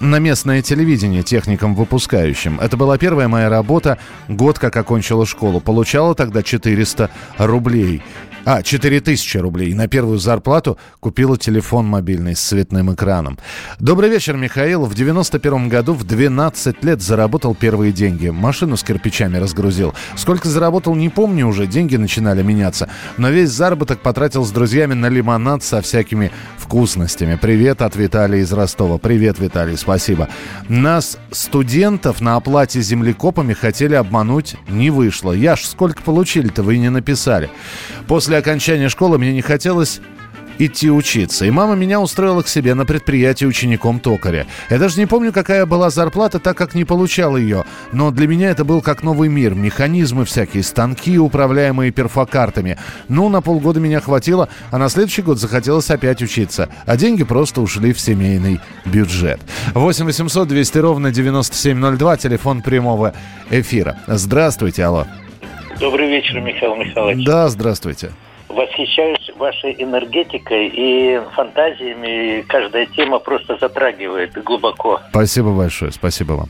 [0.00, 2.58] на местное телевидение техником-выпускающим.
[2.60, 5.60] Это была первая моя работа, год как окончила школу.
[5.60, 8.02] Получала тогда 400 рублей.
[8.46, 9.72] А, 4000 рублей.
[9.72, 13.38] На первую зарплату купила телефон мобильный с цветным экраном.
[13.78, 14.84] Добрый вечер, Михаил.
[14.84, 18.28] В 91 году в 12 лет заработал первые деньги.
[18.28, 19.94] Машину с кирпичами разгрузил.
[20.14, 21.66] Сколько заработал, не помню уже.
[21.66, 22.90] Деньги начинали меняться.
[23.16, 27.38] Но весь заработок потратил с друзьями на лимонад со всякими вкусностями.
[27.40, 28.98] Привет от Виталия из Ростова.
[28.98, 30.28] Привет, Виталий, спасибо.
[30.68, 34.56] Нас, студентов, на оплате землекопами хотели обмануть.
[34.68, 35.32] Не вышло.
[35.32, 37.50] Я ж сколько получили-то, вы не написали.
[38.06, 40.00] После окончания школы мне не хотелось
[40.58, 41.44] идти учиться.
[41.44, 44.46] И мама меня устроила к себе на предприятие учеником токаря.
[44.70, 47.64] Я даже не помню, какая была зарплата, так как не получал ее.
[47.92, 49.54] Но для меня это был как новый мир.
[49.54, 52.78] Механизмы всякие, станки, управляемые перфокартами.
[53.08, 56.68] Ну, на полгода меня хватило, а на следующий год захотелось опять учиться.
[56.86, 59.40] А деньги просто ушли в семейный бюджет.
[59.74, 63.14] 8 800 200 ровно 9702, телефон прямого
[63.50, 63.98] эфира.
[64.06, 65.06] Здравствуйте, алло.
[65.80, 67.24] Добрый вечер, Михаил Михайлович.
[67.24, 68.12] Да, здравствуйте.
[68.48, 72.42] Восхищаюсь вашей энергетикой и фантазиями.
[72.42, 75.00] Каждая тема просто затрагивает глубоко.
[75.10, 76.48] Спасибо большое, спасибо вам.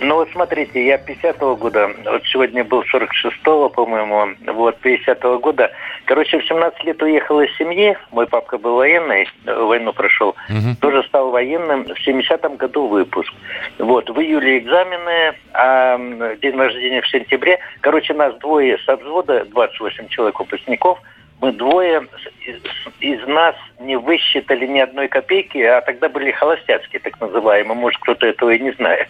[0.00, 5.72] Ну вот смотрите, я 50-го года, вот сегодня был 46-го, по-моему, вот 50-го года.
[6.04, 10.36] Короче, в 17 лет уехал из семьи, мой папка был военный, войну прошел,
[10.80, 13.32] тоже стал военным, в 70-м году выпуск.
[13.78, 15.98] Вот, в июле экзамены, а
[16.36, 17.58] день рождения в сентябре.
[17.80, 21.00] Короче, нас двое со взвода, 28 человек выпускников,
[21.40, 22.06] мы двое
[22.44, 22.60] из,
[23.00, 27.78] из нас не высчитали ни одной копейки, а тогда были холостяцкие, так называемые.
[27.78, 29.08] Может, кто-то этого и не знает.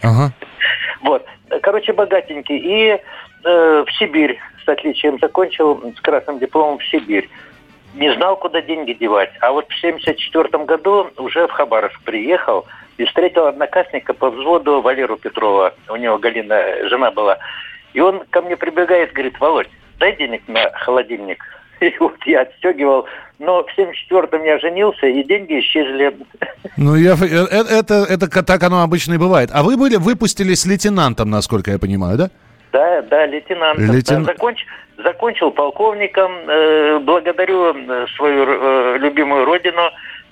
[1.01, 1.25] Вот.
[1.61, 2.57] Короче, богатенький.
[2.57, 7.29] И э, в Сибирь с отличием закончил, с красным дипломом в Сибирь.
[7.95, 9.31] Не знал, куда деньги девать.
[9.39, 15.17] А вот в 74 году уже в Хабаровск приехал и встретил одноклассника по взводу Валеру
[15.17, 15.73] Петрова.
[15.87, 17.39] У него Галина жена была.
[17.93, 21.43] И он ко мне прибегает, говорит, Володь, дай денег на холодильник.
[21.81, 23.05] И вот я отстегивал.
[23.39, 26.13] Но в 74-м я женился, и деньги исчезли.
[26.77, 29.49] Ну, я, э, э, это, это, ка- так оно обычно и бывает.
[29.53, 32.29] А вы были, выпустились лейтенантом, насколько я понимаю, да?
[32.73, 33.79] Да, да, лейтенант.
[33.79, 34.65] Лейтен- Да, законч-
[35.03, 36.31] закончил полковником.
[36.47, 39.81] Э, благодарю э, свою э, любимую родину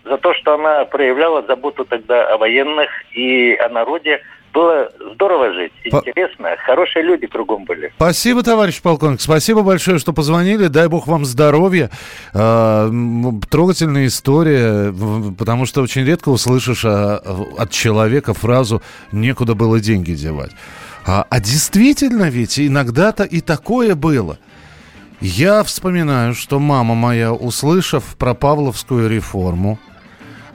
[0.03, 4.19] за то, что она проявляла заботу тогда о военных и о народе.
[4.53, 6.49] Было здорово жить, По- интересно.
[6.65, 7.91] Хорошие люди кругом были.
[7.95, 9.21] Спасибо, товарищ полковник.
[9.21, 10.67] Спасибо большое, что позвонили.
[10.67, 11.91] Дай бог вам здоровья.
[12.33, 14.93] М, трогательная история,
[15.37, 17.17] потому что очень редко услышишь а,
[17.57, 18.81] от человека фразу
[19.11, 20.51] «некуда было деньги девать».
[21.05, 24.39] А, а действительно ведь иногда-то и такое было.
[25.21, 29.79] Я вспоминаю, что мама моя, услышав про Павловскую реформу,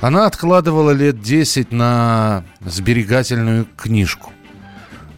[0.02, 4.32] она откладывала лет 10 на сберегательную книжку.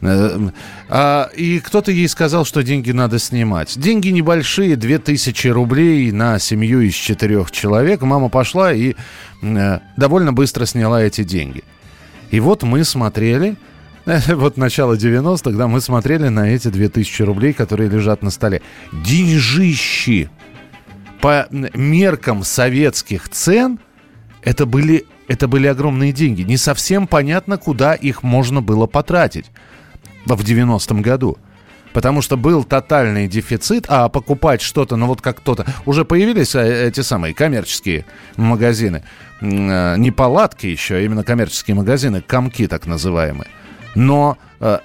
[0.03, 0.51] Э,
[0.91, 3.79] а, и кто-то ей сказал, что деньги надо снимать.
[3.79, 8.03] Деньги небольшие, 2000 рублей на семью из четырех человек.
[8.03, 8.95] Мама пошла и
[9.41, 11.65] э, довольно быстро сняла эти деньги.
[12.31, 13.57] И вот мы смотрели,
[14.05, 18.61] вот начало 90-х, да, мы смотрели на эти 2000 рублей, которые лежат на столе.
[18.93, 20.29] Деньжищи!
[21.23, 23.79] По меркам советских цен
[24.45, 26.43] это были, это были огромные деньги.
[26.43, 29.47] Не совсем понятно, куда их можно было потратить
[30.27, 31.39] в 90-м году.
[31.93, 35.65] Потому что был тотальный дефицит, а покупать что-то, ну вот как кто-то...
[35.87, 38.05] Уже появились э, эти самые коммерческие
[38.37, 39.05] магазины.
[39.41, 43.49] Э, не палатки еще, а именно коммерческие магазины, комки так называемые.
[43.95, 44.79] Но э,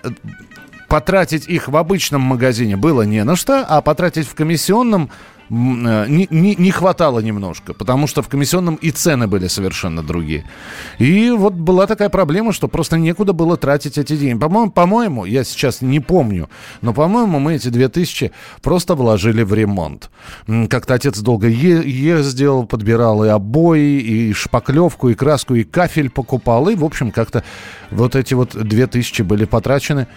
[0.87, 5.09] потратить их в обычном магазине было не на что, а потратить в комиссионном
[5.49, 10.45] не, не, не хватало немножко, потому что в комиссионном и цены были совершенно другие.
[10.99, 14.39] И вот была такая проблема, что просто некуда было тратить эти деньги.
[14.39, 16.49] По-моему, по-моему я сейчас не помню,
[16.81, 18.31] но, по-моему, мы эти 2000
[18.61, 20.09] просто вложили в ремонт.
[20.69, 26.69] Как-то отец долго е- ездил, подбирал и обои, и шпаклевку, и краску, и кафель покупал.
[26.69, 27.43] И, в общем, как-то
[27.91, 30.07] вот эти вот 2000 были потрачены.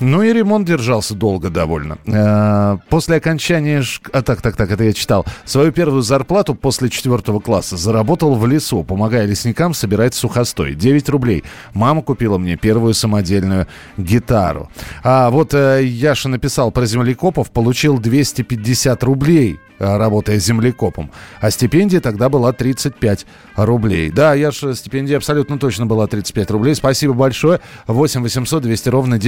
[0.00, 1.98] Ну и ремонт держался долго довольно.
[2.06, 3.84] Э, после окончания...
[4.12, 5.26] А, так, так, так, это я читал.
[5.44, 10.74] Свою первую зарплату после четвертого класса заработал в лесу, помогая лесникам собирать сухостой.
[10.74, 11.44] 9 рублей.
[11.74, 13.66] Мама купила мне первую самодельную
[13.98, 14.70] гитару.
[15.04, 21.10] А вот э, Яша написал про землекопов, получил 250 рублей Э, работая землекопом.
[21.40, 23.24] А стипендия тогда была 35
[23.56, 24.10] рублей.
[24.10, 26.74] Да, я же стипендия абсолютно точно была 35 рублей.
[26.74, 27.60] Спасибо большое.
[27.86, 29.18] 8 800 200 ровно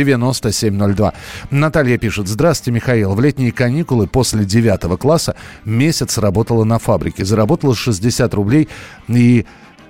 [0.70, 1.12] 9702.
[1.50, 2.28] Наталья пишет.
[2.28, 3.14] Здравствуйте, Михаил.
[3.14, 7.24] В летние каникулы после 9 класса месяц работала на фабрике.
[7.24, 8.68] Заработала 60 рублей
[9.08, 9.44] и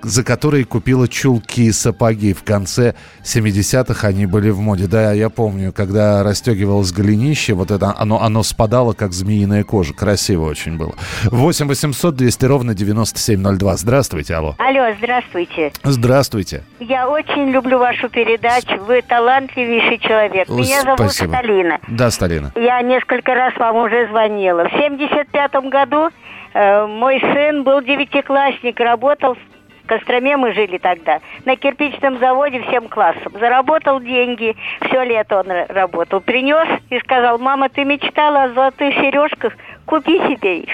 [0.04, 2.32] за которые купила чулки и сапоги.
[2.32, 4.86] В конце 70-х они были в моде.
[4.86, 9.94] Да, я помню, когда расстегивалось голенище, вот это оно, оно спадало, как змеиная кожа.
[9.94, 10.94] Красиво очень было.
[11.24, 13.76] 8 800 200 ровно 9702.
[13.76, 14.54] Здравствуйте, алло.
[14.58, 15.72] Алло, здравствуйте.
[15.82, 16.64] Здравствуйте.
[16.80, 18.82] Я очень люблю вашу передачу.
[18.86, 20.48] Вы талантливейший человек.
[20.48, 21.32] Меня зовут Спасибо.
[21.32, 21.78] Сталина.
[21.88, 22.52] Да, Сталина.
[22.56, 24.68] Я несколько раз вам уже звонила.
[24.68, 26.10] В 75 году
[26.54, 29.51] э, мой сын был девятиклассник, работал в
[29.86, 31.20] Костроме мы жили тогда.
[31.44, 33.32] На кирпичном заводе всем классом.
[33.38, 34.56] Заработал деньги.
[34.82, 36.20] Все лето он работал.
[36.20, 39.54] Принес и сказал, мама, ты мечтала о золотых сережках?
[39.86, 40.70] Купи себе их.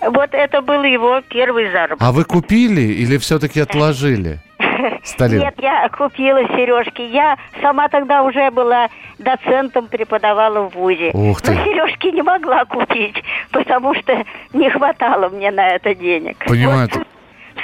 [0.00, 1.98] Вот это был его первый заработок.
[2.00, 4.38] А вы купили или все-таки отложили?
[5.04, 5.40] Сталин.
[5.40, 7.02] Нет, я купила сережки.
[7.02, 11.10] Я сама тогда уже была доцентом, преподавала в ВУЗе.
[11.14, 11.52] Ух ты.
[11.52, 16.44] Но сережки не могла купить, потому что не хватало мне на это денег.
[16.46, 16.88] Понимаю.
[16.92, 17.07] Вот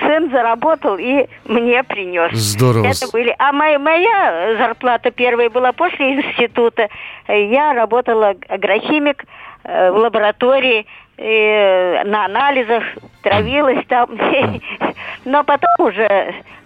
[0.07, 2.33] сын заработал и мне принес.
[2.33, 2.87] Здорово.
[2.87, 3.35] Это были.
[3.39, 6.89] А моя, моя зарплата первая была после института.
[7.29, 9.25] Я работала агрохимик
[9.65, 10.87] э, в лаборатории
[11.17, 12.83] э, на анализах,
[13.23, 14.11] травилась там.
[15.25, 16.07] Но потом уже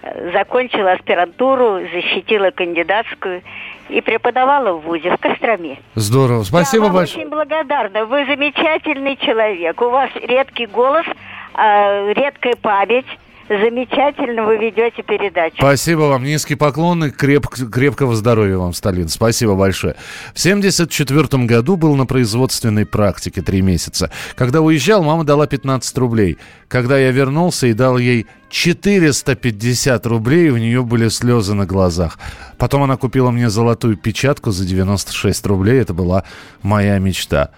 [0.02, 3.42] э, закончила аспирантуру, защитила кандидатскую
[3.88, 5.78] и преподавала в ВУЗе в Костроме.
[5.94, 6.42] Здорово.
[6.42, 7.20] Спасибо Я вам большое.
[7.20, 8.04] очень благодарна.
[8.04, 9.80] Вы замечательный человек.
[9.80, 11.06] У вас редкий голос,
[11.54, 13.06] а, редкая память.
[13.48, 15.56] Замечательно вы ведете передачу.
[15.56, 16.22] Спасибо вам.
[16.22, 19.08] Низкий поклон и креп- крепкого здоровья вам, Сталин.
[19.08, 19.96] Спасибо большое.
[20.34, 24.10] В 74 году был на производственной практике три месяца.
[24.34, 26.36] Когда уезжал, мама дала 15 рублей.
[26.68, 32.18] Когда я вернулся и дал ей 450 рублей, у нее были слезы на глазах.
[32.58, 35.80] Потом она купила мне золотую печатку за 96 рублей.
[35.80, 36.24] Это была
[36.62, 37.50] моя мечта.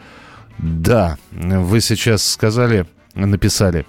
[0.58, 3.86] Да, вы сейчас сказали, написали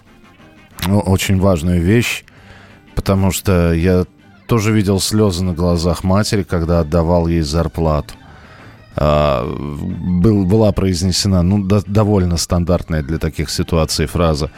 [0.90, 2.24] очень важную вещь,
[2.96, 4.06] потому что я
[4.48, 8.16] тоже видел слезы на глазах матери, когда отдавал ей зарплату.
[8.98, 9.46] А,
[10.22, 14.52] был, была произнесена, ну, до- довольно стандартная для таких ситуаций фраза.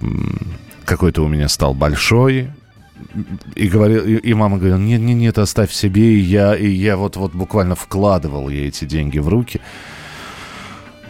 [0.00, 0.38] м,
[0.84, 2.48] Какой то у меня стал большой.
[3.56, 6.14] И, говорил, и, и мама говорила, нет, нет, нет, оставь себе.
[6.14, 9.60] И я, и я вот, вот буквально вкладывал ей эти деньги в руки.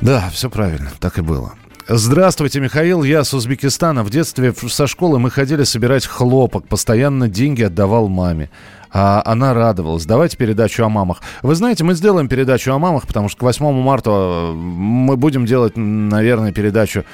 [0.01, 1.55] Да, все правильно, так и было.
[1.89, 3.05] Здравствуйте, Михаил.
[3.05, 4.03] Я с Узбекистана.
[4.03, 6.67] В детстве со школы мы ходили собирать хлопок.
[6.67, 8.51] Постоянно деньги отдавал маме.
[8.91, 10.05] А она радовалась.
[10.05, 11.23] Давайте передачу о мамах.
[11.43, 15.47] Вы знаете, мы сделаем передачу о мамах, потому что к 8 марта э, мы будем
[15.47, 17.05] делать, наверное, передачу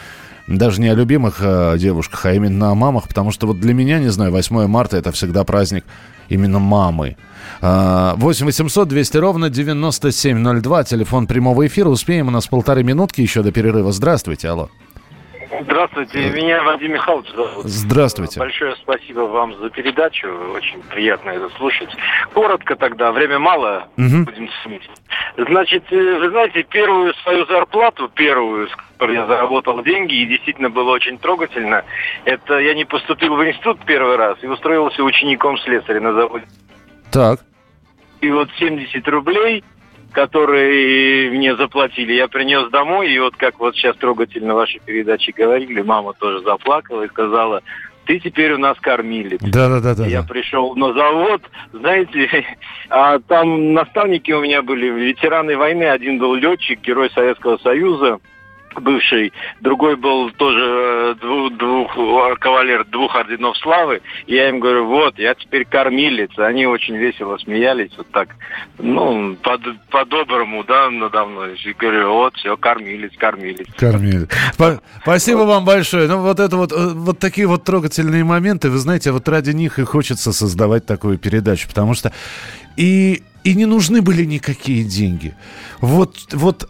[0.46, 3.98] даже не о любимых э, девушках, а именно о мамах, потому что вот для меня,
[3.98, 5.84] не знаю, 8 марта это всегда праздник
[6.32, 7.16] именно мамы.
[7.60, 11.88] А, 8 800 200 ровно 9702, телефон прямого эфира.
[11.88, 13.92] Успеем, у нас полторы минутки еще до перерыва.
[13.92, 14.70] Здравствуйте, алло.
[15.60, 17.64] Здравствуйте, меня Вадим Михайлович зовут.
[17.64, 18.40] Здравствуйте.
[18.40, 21.90] Большое спасибо вам за передачу, очень приятно это слушать.
[22.32, 24.24] Коротко тогда, время мало, Мгм.
[24.24, 24.88] будем суммить.
[25.36, 30.70] Значит, э, вы знаете, первую свою зарплату, первую, с которой я заработал деньги, и действительно
[30.70, 31.84] было очень трогательно,
[32.24, 36.46] это я не поступил в институт первый раз и устроился учеником слесаря на заводе.
[37.10, 37.40] Так.
[38.22, 39.64] И вот 70 рублей,
[40.12, 43.12] которые мне заплатили, я принес домой.
[43.12, 47.62] И вот как вот сейчас трогательно ваши передачи говорили, мама тоже заплакала и сказала,
[48.04, 49.40] ты теперь у нас кормилец.
[49.40, 50.06] Да-да-да.
[50.06, 51.42] Я пришел на завод,
[51.72, 52.44] знаете,
[52.90, 55.84] а там наставники у меня были ветераны войны.
[55.84, 58.18] Один был летчик, герой Советского Союза,
[58.80, 64.00] бывший, другой был тоже э, двух, двух э, кавалер двух орденов славы.
[64.26, 66.30] И я им говорю, вот, я теперь кормилец.
[66.38, 68.28] Они очень весело смеялись, вот так,
[68.78, 71.58] ну, под- по-доброму, да, надо мной.
[71.64, 73.66] И говорю, вот, все, кормилец, кормилец.
[73.76, 74.26] Кормили.
[74.56, 76.08] Спа- Спасибо вам большое.
[76.08, 79.78] Ну, вот это вот, э, вот такие вот трогательные моменты, вы знаете, вот ради них
[79.78, 82.12] и хочется создавать такую передачу, потому что
[82.76, 85.34] и, и не нужны были никакие деньги.
[85.80, 86.68] Вот, вот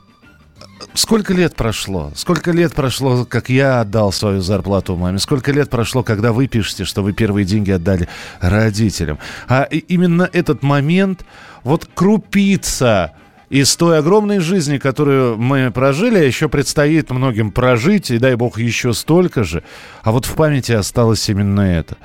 [0.94, 2.12] сколько лет прошло?
[2.14, 5.18] Сколько лет прошло, как я отдал свою зарплату маме?
[5.18, 8.08] Сколько лет прошло, когда вы пишете, что вы первые деньги отдали
[8.40, 9.18] родителям?
[9.48, 11.24] А именно этот момент,
[11.64, 13.12] вот крупица
[13.50, 18.58] из той огромной жизни, которую мы прожили, а еще предстоит многим прожить, и дай бог
[18.58, 19.62] еще столько же.
[20.02, 21.96] А вот в памяти осталось именно это.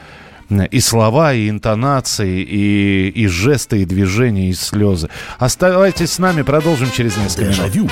[0.71, 5.09] И слова, и интонации, и, и жесты, и движения, и слезы.
[5.39, 7.91] Оставайтесь с нами, продолжим через несколько минут.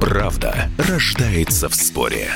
[0.00, 2.30] Правда рождается в споре.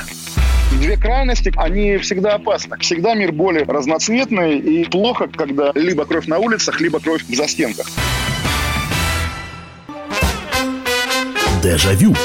[0.79, 2.77] Две крайности, они всегда опасны.
[2.79, 7.87] Всегда мир более разноцветный и плохо, когда либо кровь на улицах, либо кровь в застенках.
[11.61, 12.15] Дежавю.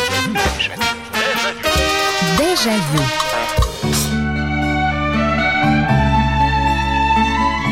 [2.39, 3.03] Дежавю.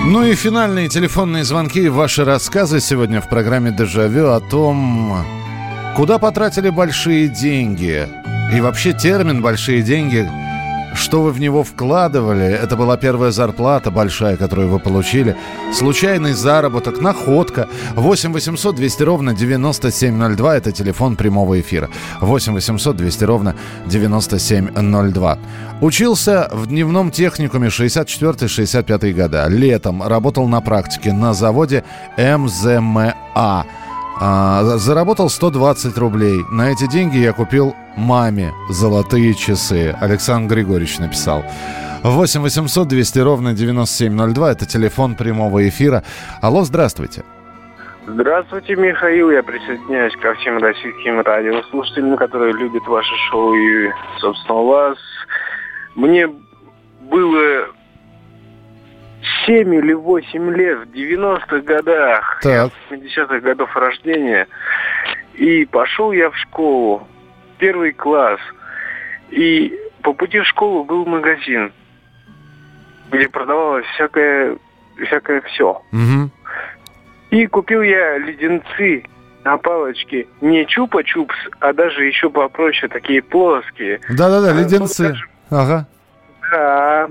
[0.06, 5.24] Ну и финальные телефонные звонки и ваши рассказы сегодня в программе «Дежавю» о том,
[5.96, 8.08] куда потратили большие деньги.
[8.52, 10.28] И вообще термин «большие деньги»,
[10.94, 15.36] что вы в него вкладывали, это была первая зарплата большая, которую вы получили,
[15.72, 17.68] случайный заработок, находка.
[17.94, 21.90] 8 800 200 ровно 9702, это телефон прямого эфира.
[22.20, 25.38] 8 800 200 ровно 9702.
[25.80, 29.46] Учился в дневном техникуме 64-65 года.
[29.48, 31.82] Летом работал на практике на заводе
[32.16, 33.64] МЗМА.
[34.26, 36.46] А, заработал 120 рублей.
[36.50, 39.94] На эти деньги я купил маме золотые часы.
[40.00, 41.44] Александр Григорьевич написал.
[42.02, 44.52] 8 800 200 ровно 9702.
[44.52, 46.04] Это телефон прямого эфира.
[46.40, 47.22] Алло, здравствуйте.
[48.06, 49.30] Здравствуйте, Михаил.
[49.30, 54.96] Я присоединяюсь ко всем российским радиослушателям, которые любят ваше шоу и, собственно, вас.
[55.96, 56.28] Мне
[57.10, 57.66] было
[59.46, 62.70] 7 или 8 лет в 90-х годах, Так.
[62.90, 64.46] 70-х годов рождения.
[65.34, 67.06] И пошел я в школу,
[67.58, 68.40] первый класс.
[69.30, 69.72] И
[70.02, 71.72] по пути в школу был магазин,
[73.10, 74.56] где продавалось всякое,
[75.06, 75.80] всякое все.
[75.92, 76.30] Мгм.
[77.30, 79.04] И купил я леденцы
[79.44, 80.26] на палочке.
[80.40, 84.00] Не чупа-чупс, а даже еще попроще, такие плоские.
[84.10, 85.04] Да-да-да, ну, леденцы.
[85.08, 85.86] скажем, Ага.
[86.50, 87.08] Да,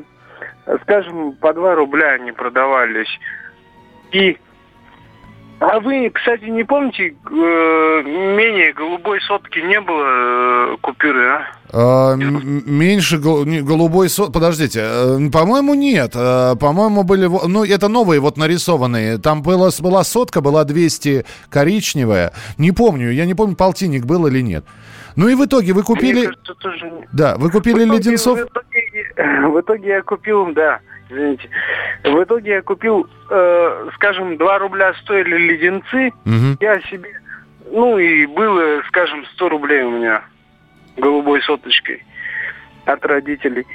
[0.84, 3.10] скажем, по 2 рубля они продавались.
[4.12, 4.38] И
[5.60, 11.42] а вы, кстати, не помните, э, менее голубой сотки не было э, купюры, а?
[11.72, 14.30] А, меньше гол- не, голубой со...
[14.30, 16.12] Подождите, э, по-моему, нет.
[16.16, 17.28] Э, По-моему, были...
[17.48, 19.20] Ну, это новые вот нарисованные.
[19.20, 22.34] Там было, была сотка, была 200 коричневая.
[22.58, 24.66] Не помню, я не помню, полтинник был или нет.
[25.16, 26.14] Ну и в итоге вы купили...
[26.14, 26.92] Мне кажется, тоже...
[27.14, 28.40] Да, вы купили В итоге- леденцов?
[28.40, 28.73] в итоге
[29.18, 31.50] В итоге я купил, да, извините.
[32.04, 36.12] В итоге я купил, э, скажем, 2 рубля стоили леденцы.
[36.26, 36.58] Мгм.
[36.60, 37.10] Я себе,
[37.72, 40.24] ну и было, скажем, 100 рублей у меня
[40.98, 42.04] голубой соточкой
[42.86, 43.66] от родителей.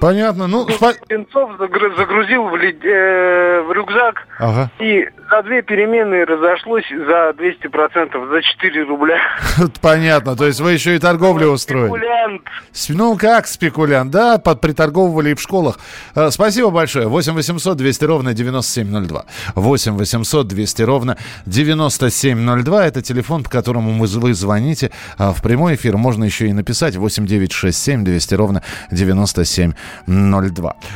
[0.00, 0.46] Понятно.
[0.46, 4.26] Ну, загру- загрузил в, лед- э, в рюкзак.
[4.38, 4.70] Ага.
[4.78, 9.18] И за две перемены разошлось за 200%, за 4 рубля.
[9.80, 10.36] Понятно.
[10.36, 11.86] То есть вы еще и торговлю устроили.
[11.88, 12.42] Спекулянт.
[12.90, 15.78] Ну, как спекулянт, да, под, приторговывали и в школах.
[16.14, 17.08] Э, Спасибо большое.
[17.08, 19.24] 8 800 200 ровно 9702.
[19.54, 21.16] 8 800 200 ровно
[21.46, 22.86] 9702.
[22.86, 25.96] Это телефон, по которому вы, вы звоните а, в прямой эфир.
[25.96, 29.85] Можно еще и написать 8 967 200 ровно 9702.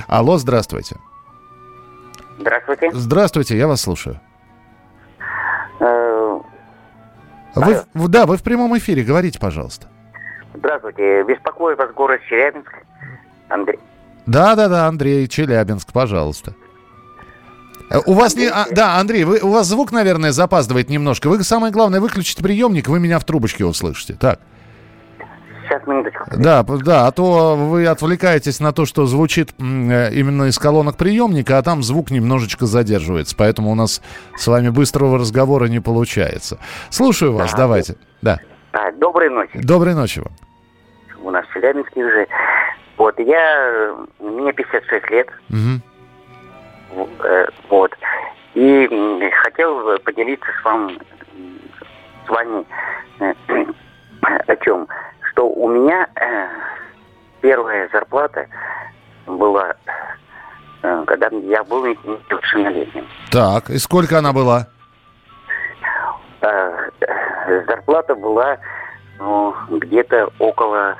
[0.09, 0.97] Алло, здравствуйте.
[2.39, 2.91] Здравствуйте.
[2.93, 4.19] Здравствуйте, я вас слушаю.
[5.81, 6.39] Э,
[7.55, 9.89] Вы, в- да, вы в прямом эфире, говорите, пожалуйста.
[10.55, 11.23] Здравствуйте.
[11.25, 12.73] Беспокоит вас город Челябинск.
[13.49, 13.79] Андрей.
[14.27, 16.55] Да, да, да, Андрей, Челябинск, пожалуйста.
[17.91, 18.47] Э, У вас не...
[18.47, 21.29] а, да, Андрей, вы, у вас звук, наверное, запаздывает немножко.
[21.29, 24.15] Вы, самое главное, выключите приемник, вы меня в трубочке услышите.
[24.15, 24.41] Так.
[25.71, 26.25] Сейчас, минуточку.
[26.37, 31.59] Да, да, а то вы отвлекаетесь на то, что звучит э, именно из колонок приемника,
[31.59, 33.37] а там звук немножечко задерживается.
[33.39, 34.03] Поэтому у нас
[34.37, 36.59] с вами быстрого разговора не получается.
[36.91, 37.95] Слушаю вас, давайте.
[38.21, 38.41] Да.
[38.73, 39.61] А, доброй ночи.
[39.63, 40.33] Доброй ночи вам.
[41.23, 42.27] У нас в Челябинске уже.
[42.97, 43.95] Вот, я...
[44.19, 45.29] Мне 56 лет.
[47.23, 47.93] Э, Вот.
[48.55, 50.99] И хотел поделиться с, вам, м,
[52.27, 52.65] с вами
[53.21, 53.33] э,
[54.49, 54.89] о чем.
[55.41, 56.49] Что у меня э,
[57.41, 58.47] первая зарплата
[59.27, 59.73] была,
[60.83, 63.07] э, когда я был несовершеннолетним.
[63.31, 64.67] Так, и сколько она была?
[66.43, 66.91] Э,
[67.67, 68.59] зарплата была
[69.19, 70.99] ну, где-то около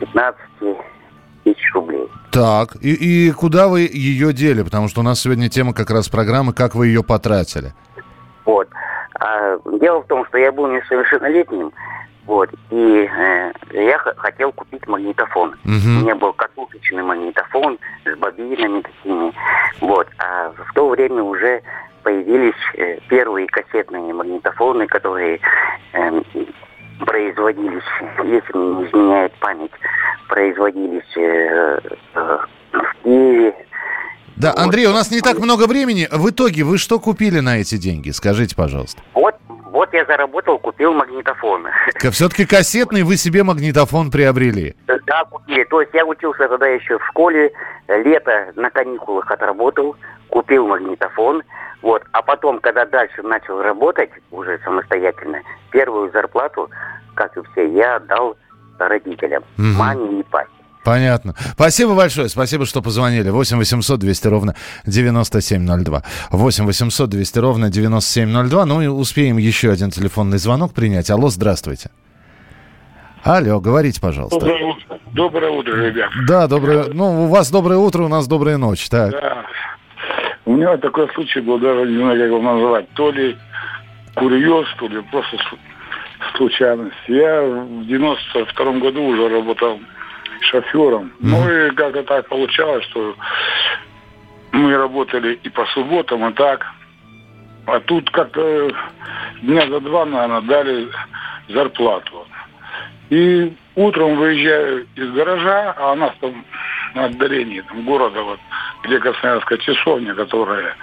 [0.00, 0.38] 15
[1.44, 2.06] тысяч рублей.
[2.30, 4.60] Так, и, и куда вы ее дели?
[4.60, 7.72] Потому что у нас сегодня тема как раз программы «Как вы ее потратили».
[8.44, 8.68] Вот.
[9.18, 11.72] А дело в том, что я был несовершеннолетним,
[12.26, 15.54] вот, и э, я хотел купить магнитофон.
[15.64, 15.98] Мгм.
[15.98, 19.32] У меня был катушечный магнитофон с бобинами такими,
[19.80, 20.08] вот.
[20.18, 21.62] А в то время уже
[22.02, 25.40] появились э, первые кассетные магнитофоны, которые
[25.92, 26.22] э,
[27.00, 27.82] производились,
[28.24, 29.72] если не изменяет память,
[30.28, 31.80] производились э,
[32.14, 32.38] э,
[32.72, 33.54] в Киеве,
[34.36, 36.08] Да, Андрей, у нас не так много времени.
[36.10, 38.10] В итоге вы что купили на эти деньги?
[38.10, 39.00] Скажите, пожалуйста.
[39.14, 39.34] Вот,
[39.70, 41.66] вот я заработал, купил магнитофон.
[42.10, 44.74] Все-таки кассетный вы себе магнитофон приобрели.
[44.86, 45.64] Да, купили.
[45.64, 47.52] То есть я учился тогда еще в школе,
[47.88, 49.96] лето на каникулах отработал,
[50.28, 51.42] купил магнитофон.
[51.82, 52.02] Вот.
[52.12, 56.70] А потом, когда дальше начал работать уже самостоятельно, первую зарплату,
[57.14, 58.36] как и все, я отдал
[58.78, 59.72] родителям, Мгм.
[59.74, 60.48] маме и папе.
[60.84, 61.34] Понятно.
[61.54, 62.28] Спасибо большое.
[62.28, 63.30] Спасибо, что позвонили.
[63.30, 64.54] 8 800 200 ровно
[64.86, 66.02] 9702.
[66.30, 68.66] 8 800 200 ровно 9702.
[68.66, 71.10] Ну и успеем еще один телефонный звонок принять.
[71.10, 71.90] Алло, здравствуйте.
[73.24, 74.38] Алло, говорите, пожалуйста.
[74.38, 76.10] Доброе утро, доброе утро, ребят.
[76.28, 76.84] Да, доброе...
[76.92, 78.86] Ну, у вас доброе утро, у нас добрая ночь.
[78.90, 79.12] Так.
[79.12, 79.46] Да.
[80.44, 82.90] У меня такой случай был, даже не знаю, как его назвать.
[82.90, 83.34] То ли
[84.14, 85.38] курьез, то ли просто
[86.36, 86.94] случайность.
[87.08, 89.80] Я в 92 году уже работал
[90.44, 91.12] шофером.
[91.20, 93.14] Ну и как-то так получалось, что
[94.52, 96.66] мы работали и по субботам, и так.
[97.66, 98.70] А тут как-то
[99.42, 100.88] дня за два, наверное, дали
[101.48, 102.26] зарплату.
[103.14, 106.44] И утром выезжаю из гаража, а у нас там
[106.96, 108.40] на отдалении там, города, вот,
[108.84, 110.74] где Красноярская часовня, которая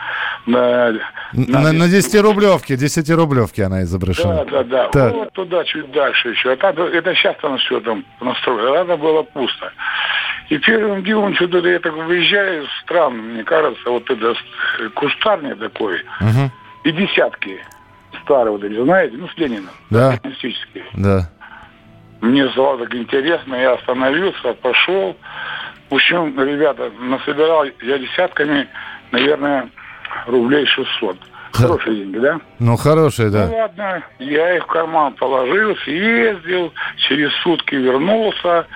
[0.46, 0.92] на...
[1.34, 4.46] На, на 10-рублевке, 10-рублевке она Да, изображена.
[4.46, 4.88] да, да.
[4.90, 5.14] Так.
[5.14, 6.52] Вот туда, чуть дальше еще.
[6.54, 8.76] А там, это сейчас там все там настроено.
[8.80, 9.72] Тогда было пусто.
[10.50, 16.02] И первым делом что-то я так выезжаю, странно, мне кажется, вот это с- кустарник такой,
[16.22, 16.50] Мгм.
[16.86, 17.60] и десятки
[18.24, 20.18] старые вот эти, знаете, ну, с Лениным, Да.
[20.94, 21.30] Да.
[22.22, 25.16] Мне стало так интересно, я остановился, пошел.
[25.90, 28.68] В общем, ребята, насобирал я десятками,
[29.12, 29.70] наверное,
[30.28, 31.18] рублей 600.
[31.52, 32.40] Хорошие деньги, да?
[32.60, 33.50] Ну, хорошая, Ну да.
[33.50, 38.68] ладно, я их в карман положил, съездил, через сутки вернулся,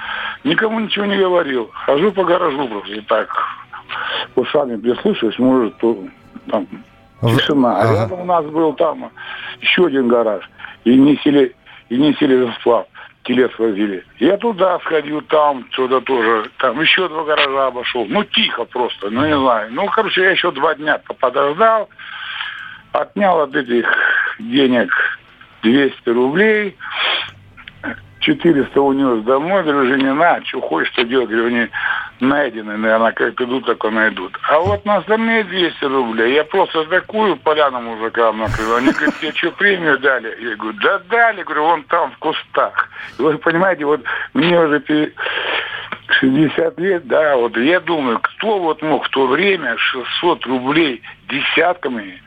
[0.44, 1.70] никому ничего не говорил.
[1.86, 3.30] Хожу по гаражу просто так,
[4.36, 5.98] ушами прислушиваюсь, может, то,
[6.50, 6.68] там
[7.22, 7.80] тишина.
[7.80, 9.10] А рядом у нас был там
[9.62, 10.44] еще один гараж,
[10.84, 11.56] и несли,
[11.88, 12.88] и несли сплав,
[13.26, 14.06] телец возили.
[14.20, 18.06] Я туда сходил, там что-то тоже, там еще два гаража обошел.
[18.06, 19.72] Ну, тихо просто, ну, не знаю.
[19.74, 21.90] Ну, короче, я еще два дня подождал,
[22.94, 23.86] отнял от этих
[24.40, 24.92] денег
[25.64, 26.78] 200 рублей,
[28.26, 31.68] 400 унес домой, говорю, жене, на, что хочешь, что делать, говорю, они
[32.20, 34.36] найдены, наверное, как идут, так и найдут.
[34.50, 39.32] А вот на остальные 200 рублей, я просто такую поляну мужикам накрыл, они говорят, тебе
[39.34, 40.36] что, премию дали?
[40.42, 42.90] Я говорю, да дали, говорю, вон там в кустах.
[43.20, 44.02] И вы понимаете, вот
[44.34, 44.82] мне уже
[46.20, 52.24] 60 лет, да, вот я думаю, кто вот мог в то время 600 рублей десятками,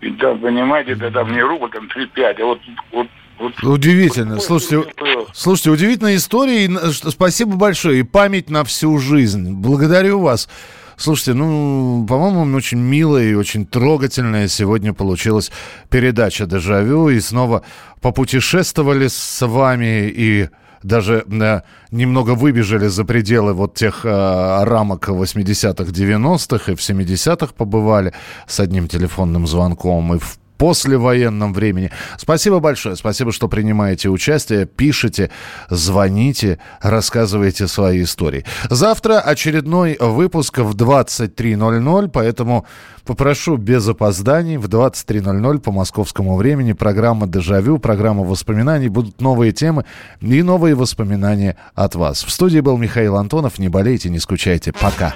[0.00, 2.60] и там, понимаете, да там не рубль, там 3-5, а вот,
[2.90, 3.06] вот
[3.38, 4.34] вот, удивительно.
[4.34, 4.84] Вот, слушайте,
[5.32, 6.64] слушайте, удивительная история.
[6.64, 6.70] И
[7.10, 8.00] спасибо большое.
[8.00, 9.52] И память на всю жизнь.
[9.52, 10.48] Благодарю вас.
[10.96, 15.52] Слушайте, ну, по-моему, очень милая и очень трогательная сегодня получилась
[15.90, 17.08] передача «Дежавю».
[17.08, 17.62] И снова
[18.00, 20.48] попутешествовали с вами и
[20.82, 21.60] даже э,
[21.90, 28.12] немного выбежали за пределы вот тех э, рамок 80-х, 90-х и в 70-х побывали
[28.46, 31.90] с одним телефонным звонком и в послевоенном времени.
[32.18, 32.96] Спасибо большое.
[32.96, 35.30] Спасибо, что принимаете участие, пишите,
[35.70, 38.44] звоните, рассказывайте свои истории.
[38.68, 42.66] Завтра очередной выпуск в 23.00, поэтому
[43.04, 46.72] попрошу без опозданий в 23.00 по московскому времени.
[46.72, 48.88] Программа «Дежавю», программа воспоминаний.
[48.88, 49.84] Будут новые темы
[50.20, 52.24] и новые воспоминания от вас.
[52.24, 53.58] В студии был Михаил Антонов.
[53.58, 54.72] Не болейте, не скучайте.
[54.72, 55.14] Пока.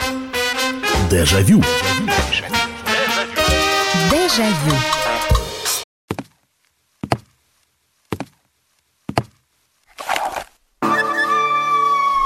[1.10, 1.62] Дежавю.
[4.10, 4.91] Дежавю.